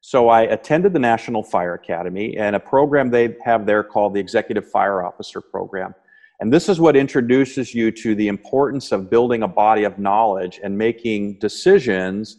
So 0.00 0.28
I 0.28 0.42
attended 0.42 0.92
the 0.92 0.98
National 0.98 1.42
Fire 1.42 1.74
Academy 1.74 2.36
and 2.36 2.56
a 2.56 2.60
program 2.60 3.10
they 3.10 3.36
have 3.44 3.66
there 3.66 3.84
called 3.84 4.14
the 4.14 4.20
Executive 4.20 4.68
Fire 4.68 5.04
Officer 5.04 5.40
Program. 5.40 5.94
And 6.40 6.52
this 6.52 6.68
is 6.68 6.80
what 6.80 6.96
introduces 6.96 7.72
you 7.72 7.92
to 7.92 8.16
the 8.16 8.26
importance 8.26 8.90
of 8.90 9.08
building 9.08 9.44
a 9.44 9.48
body 9.48 9.84
of 9.84 10.00
knowledge 10.00 10.58
and 10.62 10.76
making 10.76 11.38
decisions 11.38 12.38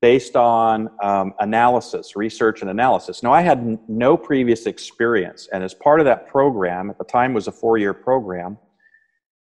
based 0.00 0.36
on 0.36 0.88
um, 1.02 1.34
analysis, 1.40 2.14
research 2.14 2.60
and 2.60 2.70
analysis. 2.70 3.22
Now, 3.22 3.32
I 3.32 3.40
had 3.40 3.58
n- 3.58 3.78
no 3.88 4.16
previous 4.16 4.66
experience, 4.66 5.48
and 5.52 5.64
as 5.64 5.74
part 5.74 5.98
of 5.98 6.04
that 6.04 6.28
program, 6.28 6.90
at 6.90 6.98
the 6.98 7.04
time 7.04 7.34
was 7.34 7.48
a 7.48 7.52
four-year 7.52 7.94
program, 7.94 8.58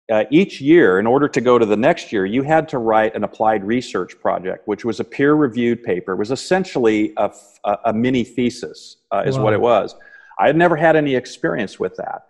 uh, 0.09 0.23
each 0.31 0.59
year, 0.59 0.99
in 0.99 1.05
order 1.05 1.27
to 1.27 1.41
go 1.41 1.59
to 1.59 1.65
the 1.65 1.77
next 1.77 2.11
year, 2.11 2.25
you 2.25 2.41
had 2.41 2.67
to 2.69 2.79
write 2.79 3.15
an 3.15 3.23
applied 3.23 3.63
research 3.63 4.19
project, 4.19 4.67
which 4.67 4.83
was 4.83 4.99
a 4.99 5.03
peer 5.03 5.35
reviewed 5.35 5.83
paper. 5.83 6.13
It 6.13 6.17
was 6.17 6.31
essentially 6.31 7.13
a, 7.17 7.31
a, 7.63 7.77
a 7.85 7.93
mini 7.93 8.23
thesis, 8.23 8.97
uh, 9.11 9.23
is 9.25 9.37
wow. 9.37 9.43
what 9.43 9.53
it 9.53 9.61
was. 9.61 9.95
I 10.39 10.47
had 10.47 10.55
never 10.55 10.75
had 10.75 10.95
any 10.95 11.15
experience 11.15 11.79
with 11.79 11.95
that. 11.97 12.25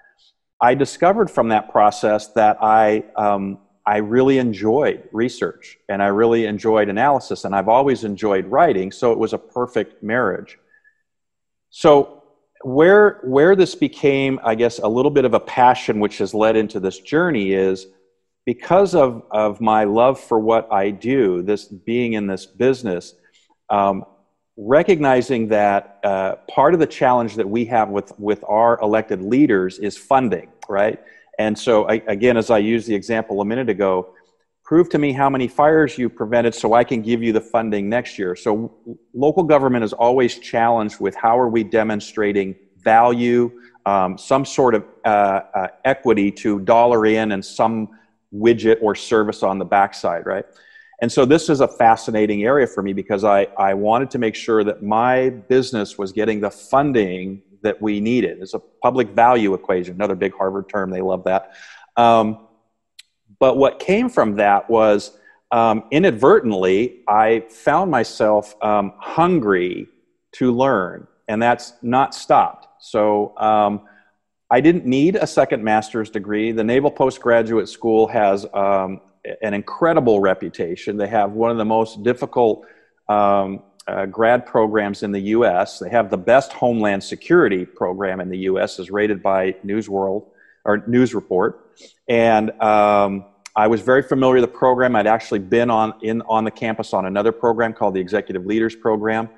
I 0.62 0.76
discovered 0.76 1.32
from 1.32 1.50
that 1.50 1.72
process 1.72 2.28
that 2.34 2.58
I, 2.62 3.06
um, 3.16 3.60
I 3.86 3.98
really 3.98 4.40
enjoyed 4.40 5.08
research 5.14 5.78
and 5.88 6.04
I 6.04 6.08
really 6.08 6.46
enjoyed 6.46 6.90
analysis, 6.90 7.46
and 7.46 7.56
I've 7.56 7.70
always 7.70 8.04
enjoyed 8.04 8.46
writing, 8.46 8.92
so 8.92 9.14
it 9.14 9.18
was 9.18 9.32
a 9.32 9.38
perfect 9.38 10.04
marriage. 10.04 10.60
So 11.70 12.19
where 12.64 13.22
where 13.24 13.56
this 13.56 13.76
became 13.76 14.40
i 14.44 14.54
guess 14.54 14.80
a 14.80 14.88
little 14.88 15.12
bit 15.12 15.26
of 15.26 15.34
a 15.34 15.40
passion 15.40 16.00
which 16.00 16.18
has 16.18 16.34
led 16.34 16.56
into 16.56 16.80
this 16.80 17.00
journey 17.00 17.54
is 17.54 17.88
because 18.46 18.96
of 18.96 19.24
of 19.32 19.62
my 19.62 19.86
love 19.86 20.20
for 20.20 20.40
what 20.40 20.72
i 20.72 20.90
do 20.90 21.42
this 21.42 21.66
being 21.66 22.14
in 22.14 22.28
this 22.28 22.46
business 22.46 23.16
um, 23.70 24.04
recognizing 24.58 25.48
that 25.48 26.00
uh, 26.04 26.36
part 26.50 26.74
of 26.74 26.82
the 26.82 26.88
challenge 26.88 27.36
that 27.36 27.48
we 27.48 27.64
have 27.64 27.90
with 27.90 28.12
with 28.20 28.44
our 28.48 28.78
elected 28.82 29.22
leaders 29.22 29.80
is 29.80 29.98
funding 29.98 30.50
right? 30.70 31.00
And 31.40 31.58
so 31.58 31.90
I, 31.90 31.96
again 32.08 32.38
as 32.38 32.50
i 32.50 32.58
used 32.58 32.88
the 32.88 32.96
example 32.96 33.42
a 33.42 33.46
minute 33.46 33.70
ago 33.70 34.14
prove 34.70 34.88
to 34.88 35.00
me 35.00 35.12
how 35.12 35.32
many 35.32 35.48
fires 35.48 35.98
you 35.98 36.08
prevented 36.08 36.54
so 36.54 36.76
I 36.76 36.84
can 36.84 37.02
give 37.02 37.24
you 37.24 37.34
the 37.34 37.42
funding 37.42 37.90
next 37.90 38.20
year. 38.20 38.36
So 38.36 38.72
local 39.16 39.42
government 39.42 39.84
is 39.84 39.94
always 39.94 40.38
challenged 40.38 41.00
with 41.00 41.16
how 41.16 41.40
are 41.40 41.50
we 41.50 41.64
demonstrating 41.64 42.54
value, 42.78 43.50
um, 43.88 44.16
some 44.16 44.46
sort 44.46 44.76
of 44.76 44.86
uh, 45.04 45.42
uh, 45.56 45.68
equity 45.86 46.32
to 46.34 46.60
dollar 46.60 47.08
in 47.08 47.32
and 47.32 47.44
some 47.44 47.98
widget 48.32 48.78
or 48.84 48.94
service 48.94 49.42
on 49.42 49.58
the 49.58 49.66
backside, 49.66 50.28
right? 50.28 50.46
And 51.02 51.12
so 51.12 51.26
this 51.26 51.50
is 51.50 51.62
a 51.62 51.68
fascinating 51.68 52.44
area 52.44 52.68
for 52.68 52.84
me 52.84 52.94
because 52.94 53.24
I, 53.24 53.46
I 53.58 53.74
wanted 53.74 54.12
to 54.12 54.20
make 54.20 54.36
sure 54.36 54.64
that 54.64 54.84
my 54.84 55.30
business 55.30 55.98
was 55.98 56.12
getting 56.12 56.42
the 56.42 56.52
funding 56.52 57.42
that 57.64 57.82
we 57.82 58.00
needed. 58.00 58.38
It's 58.40 58.54
a 58.54 58.60
public 58.60 59.10
value 59.16 59.56
equation, 59.56 59.96
another 59.96 60.14
big 60.14 60.36
Harvard 60.36 60.70
term. 60.70 60.92
They 60.92 61.02
love 61.02 61.24
that. 61.24 61.56
Um, 61.98 62.49
but 63.40 63.58
what 63.58 63.80
came 63.80 64.10
from 64.10 64.36
that 64.36 64.70
was 64.70 65.18
um, 65.52 65.84
inadvertently, 65.92 67.02
I 67.08 67.46
found 67.50 67.90
myself 67.90 68.56
um, 68.62 68.94
hungry 68.98 69.88
to 70.34 70.52
learn, 70.52 71.08
and 71.28 71.42
that's 71.42 71.74
not 71.82 72.14
stopped. 72.14 72.68
So 72.80 73.38
um, 73.38 73.82
I 74.52 74.62
didn't 74.62 74.86
need 74.86 75.16
a 75.16 75.28
second 75.28 75.64
master's 75.64 76.10
degree. 76.10 76.52
The 76.52 76.64
Naval 76.64 76.92
Postgraduate 76.92 77.70
School 77.70 78.08
has 78.08 78.46
um, 78.54 79.02
an 79.42 79.54
incredible 79.54 80.20
reputation. 80.20 80.98
They 80.98 81.08
have 81.08 81.32
one 81.32 81.52
of 81.52 81.58
the 81.58 81.66
most 81.66 82.04
difficult 82.04 82.66
um, 83.08 83.64
uh, 83.88 84.06
grad 84.06 84.46
programs 84.46 85.02
in 85.04 85.12
the 85.12 85.20
U.S. 85.20 85.80
They 85.80 85.90
have 85.90 86.10
the 86.10 86.18
best 86.18 86.54
Homeland 86.54 87.04
Security 87.04 87.66
program 87.66 88.20
in 88.20 88.30
the 88.30 88.38
U.S. 88.40 88.80
as 88.80 88.92
rated 88.92 89.24
by 89.24 89.54
Newsworld 89.66 90.28
or 90.66 90.84
News 90.86 91.16
Report, 91.16 91.69
and 92.08 92.52
um, 92.62 93.26
I 93.56 93.68
was 93.68 93.82
very 93.82 94.04
familiar 94.04 94.42
with 94.42 94.52
the 94.52 94.58
program. 94.58 94.96
I'd 94.96 95.08
actually 95.08 95.40
been 95.40 95.70
on 95.70 95.94
in 96.02 96.22
on 96.24 96.44
the 96.44 96.52
campus 96.52 96.94
on 96.94 97.06
another 97.06 97.32
program 97.32 97.74
called 97.74 97.94
the 97.94 98.02
Executive 98.02 98.46
Leaders 98.46 98.76
Program, 98.76 99.30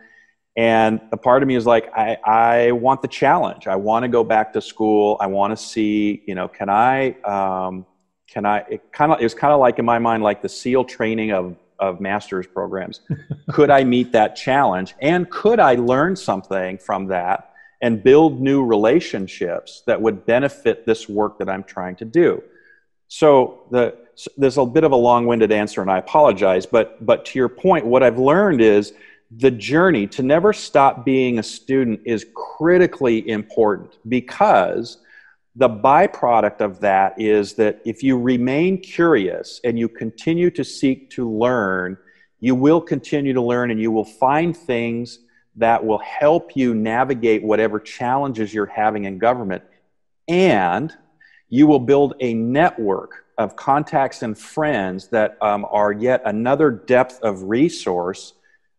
and 0.58 1.00
a 1.12 1.18
part 1.18 1.44
of 1.44 1.48
me 1.48 1.56
is 1.56 1.66
like, 1.66 1.90
I, 1.96 2.18
I 2.26 2.72
want 2.74 3.02
the 3.02 3.08
challenge. 3.08 3.68
I 3.68 3.76
want 3.78 4.04
to 4.04 4.10
go 4.10 4.24
back 4.24 4.52
to 4.54 4.62
school. 4.62 5.18
I 5.22 5.28
want 5.28 5.58
to 5.58 5.64
see, 5.64 6.24
you 6.26 6.36
know, 6.36 6.48
can 6.48 6.70
I, 6.70 7.12
um, 7.22 7.86
can 8.28 8.46
I, 8.46 8.60
it 8.70 8.92
kind 8.92 9.14
of, 9.14 9.22
it 9.22 9.24
was 9.24 9.34
kind 9.34 9.54
of 9.54 9.60
like 9.60 9.80
in 9.80 9.86
my 9.86 10.00
mind, 10.00 10.24
like 10.24 10.42
the 10.42 10.50
SEAL 10.50 10.86
training 10.86 11.32
of, 11.32 11.56
of 11.80 12.02
master's 12.02 12.48
programs. 12.48 13.02
could 13.52 13.70
I 13.70 13.86
meet 13.86 14.12
that 14.12 14.36
challenge? 14.36 14.94
And 15.00 15.30
could 15.30 15.60
I 15.60 15.76
learn 15.76 16.16
something 16.18 16.78
from 16.78 17.08
that 17.08 17.51
and 17.82 18.04
build 18.04 18.40
new 18.42 18.64
relationships 18.64 19.84
that 19.88 20.02
would 20.02 20.26
benefit 20.26 20.86
this 20.86 21.10
work 21.10 21.40
that 21.40 21.50
I'm 21.50 21.64
trying 21.64 21.96
to 21.98 22.06
do? 22.06 22.44
So 23.08 23.64
the, 23.72 23.98
there's 24.38 24.58
a 24.58 24.66
bit 24.66 24.84
of 24.84 24.92
a 24.92 24.96
long-winded 24.96 25.52
answer 25.52 25.82
and 25.82 25.92
I 25.92 25.98
apologize, 25.98 26.66
but, 26.66 27.06
but 27.06 27.26
to 27.26 27.40
your 27.40 27.50
point, 27.50 27.86
what 27.86 28.04
I've 28.04 28.20
learned 28.20 28.62
is 28.62 28.94
the 29.38 29.52
journey 29.52 30.08
to 30.08 30.24
never 30.24 30.54
stop 30.54 31.06
being 31.06 31.40
a 31.40 31.44
student 31.44 32.02
is 32.06 32.26
critically 32.36 33.28
important 33.30 33.98
because 34.08 34.98
the 35.56 35.70
byproduct 35.70 36.62
of 36.62 36.80
that 36.80 37.20
is 37.20 37.54
that 37.54 37.82
if 37.86 38.04
you 38.04 38.18
remain 38.18 38.78
curious 38.78 39.60
and 39.64 39.78
you 39.78 39.90
continue 39.90 40.50
to 40.52 40.64
seek 40.64 41.10
to 41.12 41.30
learn, 41.30 41.98
you 42.40 42.56
will 42.56 42.82
continue 42.82 43.34
to 43.34 43.42
learn 43.42 43.72
and 43.72 43.82
you 43.82 43.92
will 43.92 44.06
find 44.06 44.56
things 44.56 45.20
that 45.56 45.86
will 45.86 46.00
help 46.00 46.56
you 46.56 46.74
navigate 46.74 47.44
whatever 47.44 47.80
challenges 47.80 48.54
you're 48.54 48.66
having 48.66 49.06
in 49.06 49.18
government. 49.18 49.64
And 50.28 50.94
you 51.50 51.68
will 51.68 51.80
build 51.80 52.16
a 52.20 52.34
network 52.34 53.26
of 53.38 53.56
contacts 53.56 54.22
and 54.22 54.38
friends 54.38 55.08
that 55.10 55.38
um, 55.42 55.66
are 55.70 55.92
yet 55.92 56.22
another 56.26 56.72
depth 56.72 57.20
of 57.22 57.44
resource 57.44 58.34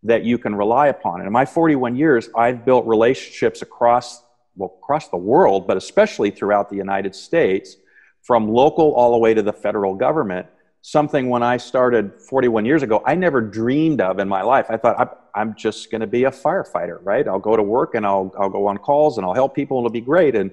that 0.05 0.25
you 0.25 0.39
can 0.39 0.55
rely 0.55 0.89
upon. 0.89 1.21
And 1.21 1.27
in 1.27 1.33
my 1.33 1.45
41 1.45 1.97
years, 1.97 2.29
I've 2.35 2.65
built 2.65 2.87
relationships 2.87 3.63
across, 3.63 4.23
well, 4.57 4.75
across 4.83 5.09
the 5.09 5.17
world, 5.17 5.67
but 5.67 5.77
especially 5.77 6.31
throughout 6.31 6.71
the 6.71 6.77
United 6.77 7.15
States, 7.15 7.77
from 8.23 8.49
local 8.49 8.95
all 8.95 9.13
the 9.13 9.19
way 9.19 9.35
to 9.35 9.43
the 9.43 9.53
federal 9.53 9.95
government. 9.95 10.47
Something 10.81 11.29
when 11.29 11.43
I 11.43 11.59
started 11.59 12.21
41 12.21 12.65
years 12.65 12.83
ago, 12.83 13.03
I 13.07 13.15
never 13.15 13.41
dreamed 13.41 14.01
of 14.01 14.19
in 14.19 14.29
my 14.29 14.43
life. 14.43 14.67
I 14.69 14.77
thought, 14.77 15.22
I'm 15.35 15.55
just 15.55 15.91
going 15.91 16.01
to 16.01 16.07
be 16.07 16.25
a 16.25 16.31
firefighter, 16.31 16.99
right? 17.03 17.27
I'll 17.27 17.39
go 17.39 17.57
to 17.57 17.63
work 17.63 17.95
and 17.95 18.05
I'll, 18.05 18.33
I'll 18.39 18.51
go 18.51 18.67
on 18.67 18.79
calls 18.79 19.19
and 19.19 19.27
I'll 19.27 19.35
help 19.35 19.55
people 19.55 19.79
and 19.79 19.87
it'll 19.87 19.93
be 19.93 20.01
great. 20.01 20.35
And 20.35 20.51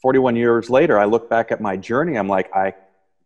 41 0.00 0.36
years 0.36 0.70
later, 0.70 0.98
I 0.98 1.04
look 1.04 1.28
back 1.28 1.52
at 1.52 1.60
my 1.60 1.76
journey. 1.76 2.16
I'm 2.16 2.28
like, 2.28 2.54
I, 2.54 2.74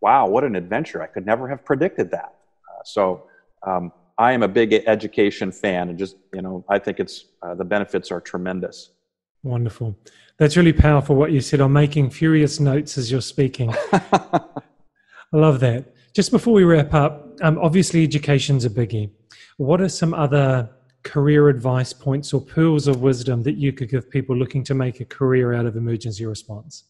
wow, 0.01 0.27
what 0.27 0.45
an 0.45 0.57
adventure. 0.57 1.03
I 1.03 1.07
could 1.07 1.25
never 1.25 1.49
have 1.49 1.65
predicted 1.65 2.11
that. 2.11 2.35
Uh, 2.69 2.83
so, 2.85 3.27
um, 3.67 3.93
I 4.19 4.33
am 4.33 4.43
a 4.43 4.49
big 4.49 4.73
education 4.73 5.53
fan, 5.53 5.91
and 5.91 5.99
just 5.99 6.17
you 6.33 6.41
know, 6.41 6.65
I 6.69 6.79
think 6.79 7.01
it's 7.01 7.27
uh, 7.43 7.55
the 7.55 7.65
benefits 7.65 8.11
are 8.11 8.21
tremendous. 8.21 8.91
Wonderful. 9.43 9.97
That's 10.39 10.57
really 10.57 10.73
powerful. 10.73 11.17
What 11.17 11.33
you 11.33 11.41
said. 11.41 11.61
I'm 11.61 11.73
making 11.73 12.11
furious 12.11 12.59
notes 12.59 12.97
as 12.97 13.11
you're 13.11 13.21
speaking. 13.21 13.75
I 13.93 14.41
love 15.33 15.61
that. 15.61 15.95
Just 16.15 16.31
before 16.31 16.55
we 16.55 16.65
wrap 16.65 16.95
up, 16.95 17.37
um, 17.43 17.59
obviously 17.59 18.03
education's 18.03 18.65
a 18.65 18.71
biggie. 18.71 19.11
What 19.59 19.83
are 19.83 19.89
some 19.89 20.15
other 20.15 20.71
career 21.13 21.49
advice 21.49 21.93
points 21.93 22.35
or 22.35 22.41
pearls 22.41 22.87
of 22.89 23.01
wisdom 23.01 23.43
that 23.45 23.57
you 23.57 23.73
could 23.73 23.89
give 23.89 24.11
people 24.11 24.35
looking 24.37 24.65
to 24.65 24.75
make 24.75 25.01
a 25.01 25.05
career 25.05 25.55
out 25.55 25.67
of 25.67 25.77
emergency 25.77 26.27
response? 26.27 26.85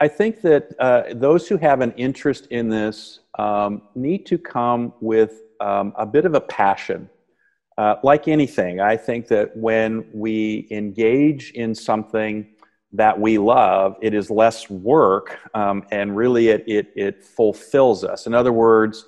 I 0.00 0.08
think 0.08 0.40
that 0.42 0.64
uh, 0.78 1.02
those 1.14 1.48
who 1.48 1.56
have 1.56 1.80
an 1.80 1.92
interest 1.96 2.46
in 2.46 2.68
this 2.68 3.20
um, 3.38 3.82
need 3.94 4.26
to 4.26 4.38
come 4.38 4.92
with 5.00 5.42
um, 5.60 5.92
a 5.96 6.06
bit 6.06 6.24
of 6.24 6.34
a 6.34 6.40
passion. 6.40 7.10
Uh, 7.78 7.96
like 8.02 8.28
anything, 8.28 8.80
I 8.80 8.96
think 8.96 9.28
that 9.28 9.56
when 9.56 10.04
we 10.12 10.68
engage 10.70 11.52
in 11.52 11.74
something 11.74 12.46
that 12.92 13.18
we 13.18 13.38
love, 13.38 13.96
it 14.02 14.12
is 14.12 14.30
less 14.30 14.68
work 14.68 15.38
um, 15.54 15.84
and 15.90 16.14
really 16.14 16.48
it, 16.48 16.64
it, 16.66 16.92
it 16.94 17.24
fulfills 17.24 18.04
us. 18.04 18.26
In 18.26 18.34
other 18.34 18.52
words, 18.52 19.06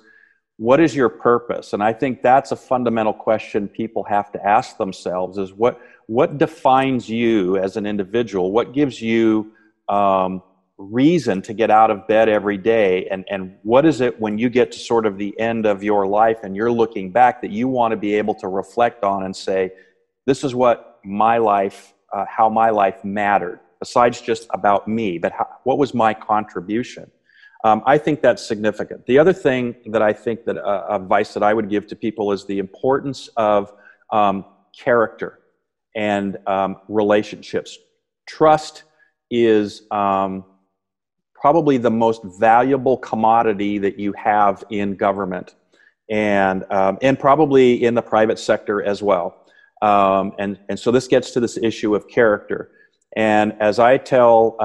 what 0.57 0.79
is 0.79 0.95
your 0.95 1.09
purpose? 1.09 1.73
And 1.73 1.83
I 1.83 1.91
think 1.91 2.21
that's 2.21 2.51
a 2.51 2.55
fundamental 2.55 3.13
question 3.13 3.67
people 3.67 4.03
have 4.05 4.31
to 4.31 4.45
ask 4.45 4.77
themselves 4.77 5.37
is 5.37 5.51
what, 5.53 5.79
what 6.07 6.37
defines 6.37 7.09
you 7.09 7.57
as 7.57 7.75
an 7.75 7.85
individual? 7.85 8.51
What 8.51 8.73
gives 8.73 9.01
you 9.01 9.51
um, 9.89 10.41
reason 10.77 11.41
to 11.41 11.53
get 11.53 11.71
out 11.71 11.89
of 11.89 12.05
bed 12.07 12.27
every 12.27 12.57
day 12.57 13.07
and 13.09 13.23
and 13.29 13.55
what 13.63 13.85
is 13.85 14.01
it 14.01 14.19
when 14.19 14.37
you 14.37 14.49
get 14.49 14.73
to 14.73 14.79
sort 14.79 15.05
of 15.05 15.17
the 15.17 15.37
end 15.39 15.65
of 15.65 15.81
your 15.81 16.05
life 16.05 16.39
and 16.43 16.53
you're 16.53 16.71
looking 16.71 17.11
back 17.11 17.41
that 17.41 17.49
you 17.49 17.67
want 17.67 17.91
to 17.91 17.97
be 17.97 18.13
able 18.13 18.35
to 18.35 18.49
reflect 18.49 19.01
on 19.01 19.23
and 19.23 19.33
say 19.33 19.71
this 20.25 20.43
is 20.43 20.53
what 20.53 20.99
my 21.05 21.37
life 21.37 21.93
uh, 22.11 22.25
how 22.27 22.49
my 22.49 22.69
life 22.69 23.05
mattered 23.05 23.61
besides 23.79 24.19
just 24.19 24.47
about 24.49 24.85
me 24.85 25.17
but 25.17 25.31
how, 25.31 25.47
what 25.63 25.77
was 25.77 25.93
my 25.93 26.13
contribution 26.13 27.09
um, 27.65 27.81
i 27.85 27.97
think 27.97 28.21
that's 28.21 28.45
significant 28.45 29.05
the 29.05 29.17
other 29.17 29.33
thing 29.33 29.75
that 29.87 30.01
i 30.01 30.13
think 30.13 30.45
that 30.45 30.57
uh, 30.57 30.85
advice 30.89 31.33
that 31.33 31.43
i 31.43 31.53
would 31.53 31.69
give 31.69 31.85
to 31.87 31.95
people 31.95 32.31
is 32.31 32.45
the 32.45 32.59
importance 32.59 33.29
of 33.37 33.73
um, 34.11 34.45
character 34.77 35.39
and 35.95 36.37
um, 36.47 36.77
relationships 36.87 37.77
trust 38.27 38.83
is 39.29 39.83
um, 39.91 40.43
probably 41.45 41.77
the 41.77 41.91
most 41.91 42.23
valuable 42.39 42.97
commodity 42.97 43.77
that 43.77 43.99
you 43.99 44.13
have 44.13 44.63
in 44.69 44.95
government 44.95 45.55
and, 46.09 46.63
um, 46.71 46.97
and 47.01 47.19
probably 47.19 47.83
in 47.83 47.93
the 47.93 48.01
private 48.01 48.39
sector 48.39 48.81
as 48.81 49.03
well. 49.03 49.45
Um, 49.81 50.33
and, 50.39 50.57
and 50.69 50.79
so 50.79 50.91
this 50.91 51.07
gets 51.07 51.31
to 51.31 51.39
this 51.39 51.57
issue 51.57 51.93
of 51.95 52.07
character. 52.07 52.71
And 53.15 53.53
as 53.59 53.79
I 53.79 53.97
tell 53.97 54.55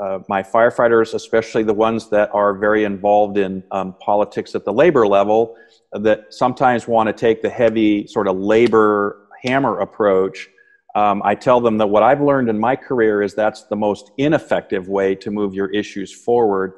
uh, 0.00 0.18
my 0.28 0.42
firefighters, 0.42 1.14
especially 1.14 1.62
the 1.62 1.74
ones 1.74 2.10
that 2.10 2.30
are 2.34 2.54
very 2.54 2.84
involved 2.84 3.38
in 3.38 3.62
um, 3.70 3.94
politics 4.00 4.54
at 4.54 4.64
the 4.64 4.72
labor 4.72 5.06
level, 5.06 5.56
that 5.92 6.32
sometimes 6.32 6.88
want 6.88 7.06
to 7.06 7.12
take 7.12 7.42
the 7.42 7.50
heavy 7.50 8.06
sort 8.06 8.26
of 8.26 8.36
labor 8.36 9.28
hammer 9.42 9.80
approach 9.80 10.48
um, 10.94 11.22
I 11.24 11.34
tell 11.34 11.60
them 11.60 11.78
that 11.78 11.88
what 11.88 12.02
I've 12.02 12.20
learned 12.20 12.48
in 12.48 12.58
my 12.58 12.76
career 12.76 13.22
is 13.22 13.34
that's 13.34 13.64
the 13.64 13.76
most 13.76 14.12
ineffective 14.16 14.88
way 14.88 15.14
to 15.16 15.30
move 15.30 15.52
your 15.52 15.68
issues 15.70 16.12
forward. 16.12 16.74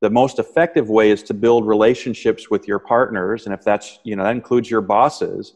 The 0.00 0.08
most 0.08 0.38
effective 0.38 0.88
way 0.88 1.10
is 1.10 1.22
to 1.24 1.34
build 1.34 1.66
relationships 1.66 2.50
with 2.50 2.66
your 2.66 2.78
partners, 2.78 3.44
and 3.44 3.54
if 3.54 3.62
that's, 3.62 3.98
you 4.04 4.16
know, 4.16 4.24
that 4.24 4.34
includes 4.34 4.70
your 4.70 4.80
bosses, 4.80 5.54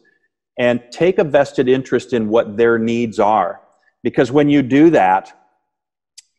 and 0.57 0.83
take 0.91 1.17
a 1.17 1.23
vested 1.23 1.67
interest 1.67 2.13
in 2.13 2.29
what 2.29 2.57
their 2.57 2.77
needs 2.77 3.19
are. 3.19 3.61
Because 4.03 4.31
when 4.31 4.49
you 4.49 4.61
do 4.61 4.89
that, 4.91 5.38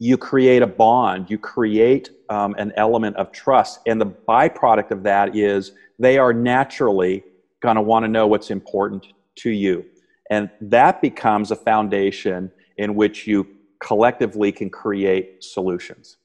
you 0.00 0.16
create 0.16 0.62
a 0.62 0.66
bond, 0.66 1.30
you 1.30 1.38
create 1.38 2.10
um, 2.30 2.54
an 2.58 2.72
element 2.76 3.14
of 3.16 3.30
trust, 3.30 3.80
and 3.86 4.00
the 4.00 4.06
byproduct 4.06 4.90
of 4.90 5.02
that 5.02 5.36
is 5.36 5.72
they 5.98 6.16
are 6.16 6.32
naturally 6.32 7.22
going 7.60 7.76
to 7.76 7.82
want 7.82 8.02
to 8.04 8.08
know 8.08 8.26
what's 8.26 8.50
important 8.50 9.08
to 9.36 9.50
you. 9.50 9.84
And 10.30 10.48
that 10.62 11.02
becomes 11.02 11.50
a 11.50 11.56
foundation 11.56 12.50
in 12.78 12.94
which 12.94 13.26
you 13.26 13.46
collectively 13.78 14.50
can 14.50 14.70
create 14.70 15.44
solutions. 15.44 16.16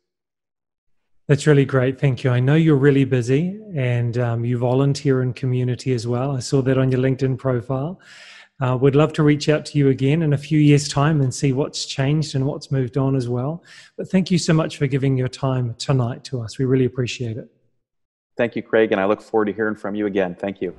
That's 1.27 1.45
really 1.45 1.65
great. 1.65 1.99
Thank 1.99 2.23
you. 2.23 2.29
I 2.29 2.39
know 2.39 2.55
you're 2.55 2.75
really 2.77 3.03
busy 3.03 3.59
and 3.75 4.17
um, 4.17 4.45
you 4.45 4.57
volunteer 4.57 5.21
in 5.21 5.33
community 5.33 5.91
as 5.93 6.07
well. 6.07 6.31
I 6.31 6.39
saw 6.39 6.61
that 6.61 6.77
on 6.77 6.91
your 6.91 7.01
LinkedIn 7.01 7.37
profile. 7.37 7.99
Uh, 8.61 8.77
we'd 8.79 8.95
love 8.95 9.11
to 9.13 9.23
reach 9.23 9.49
out 9.49 9.65
to 9.65 9.77
you 9.77 9.89
again 9.89 10.21
in 10.21 10.33
a 10.33 10.37
few 10.37 10.59
years' 10.59 10.87
time 10.87 11.19
and 11.21 11.33
see 11.33 11.51
what's 11.51 11.85
changed 11.85 12.35
and 12.35 12.45
what's 12.45 12.71
moved 12.71 12.97
on 12.97 13.15
as 13.15 13.27
well. 13.27 13.63
But 13.97 14.09
thank 14.09 14.31
you 14.31 14.37
so 14.37 14.53
much 14.53 14.77
for 14.77 14.87
giving 14.87 15.17
your 15.17 15.27
time 15.27 15.75
tonight 15.77 16.23
to 16.25 16.41
us. 16.41 16.57
We 16.57 16.65
really 16.65 16.85
appreciate 16.85 17.37
it. 17.37 17.49
Thank 18.37 18.55
you, 18.55 18.61
Craig, 18.61 18.91
and 18.91 19.01
I 19.01 19.05
look 19.05 19.21
forward 19.21 19.45
to 19.45 19.53
hearing 19.53 19.75
from 19.75 19.95
you 19.95 20.05
again. 20.05 20.35
Thank 20.35 20.61
you. 20.61 20.75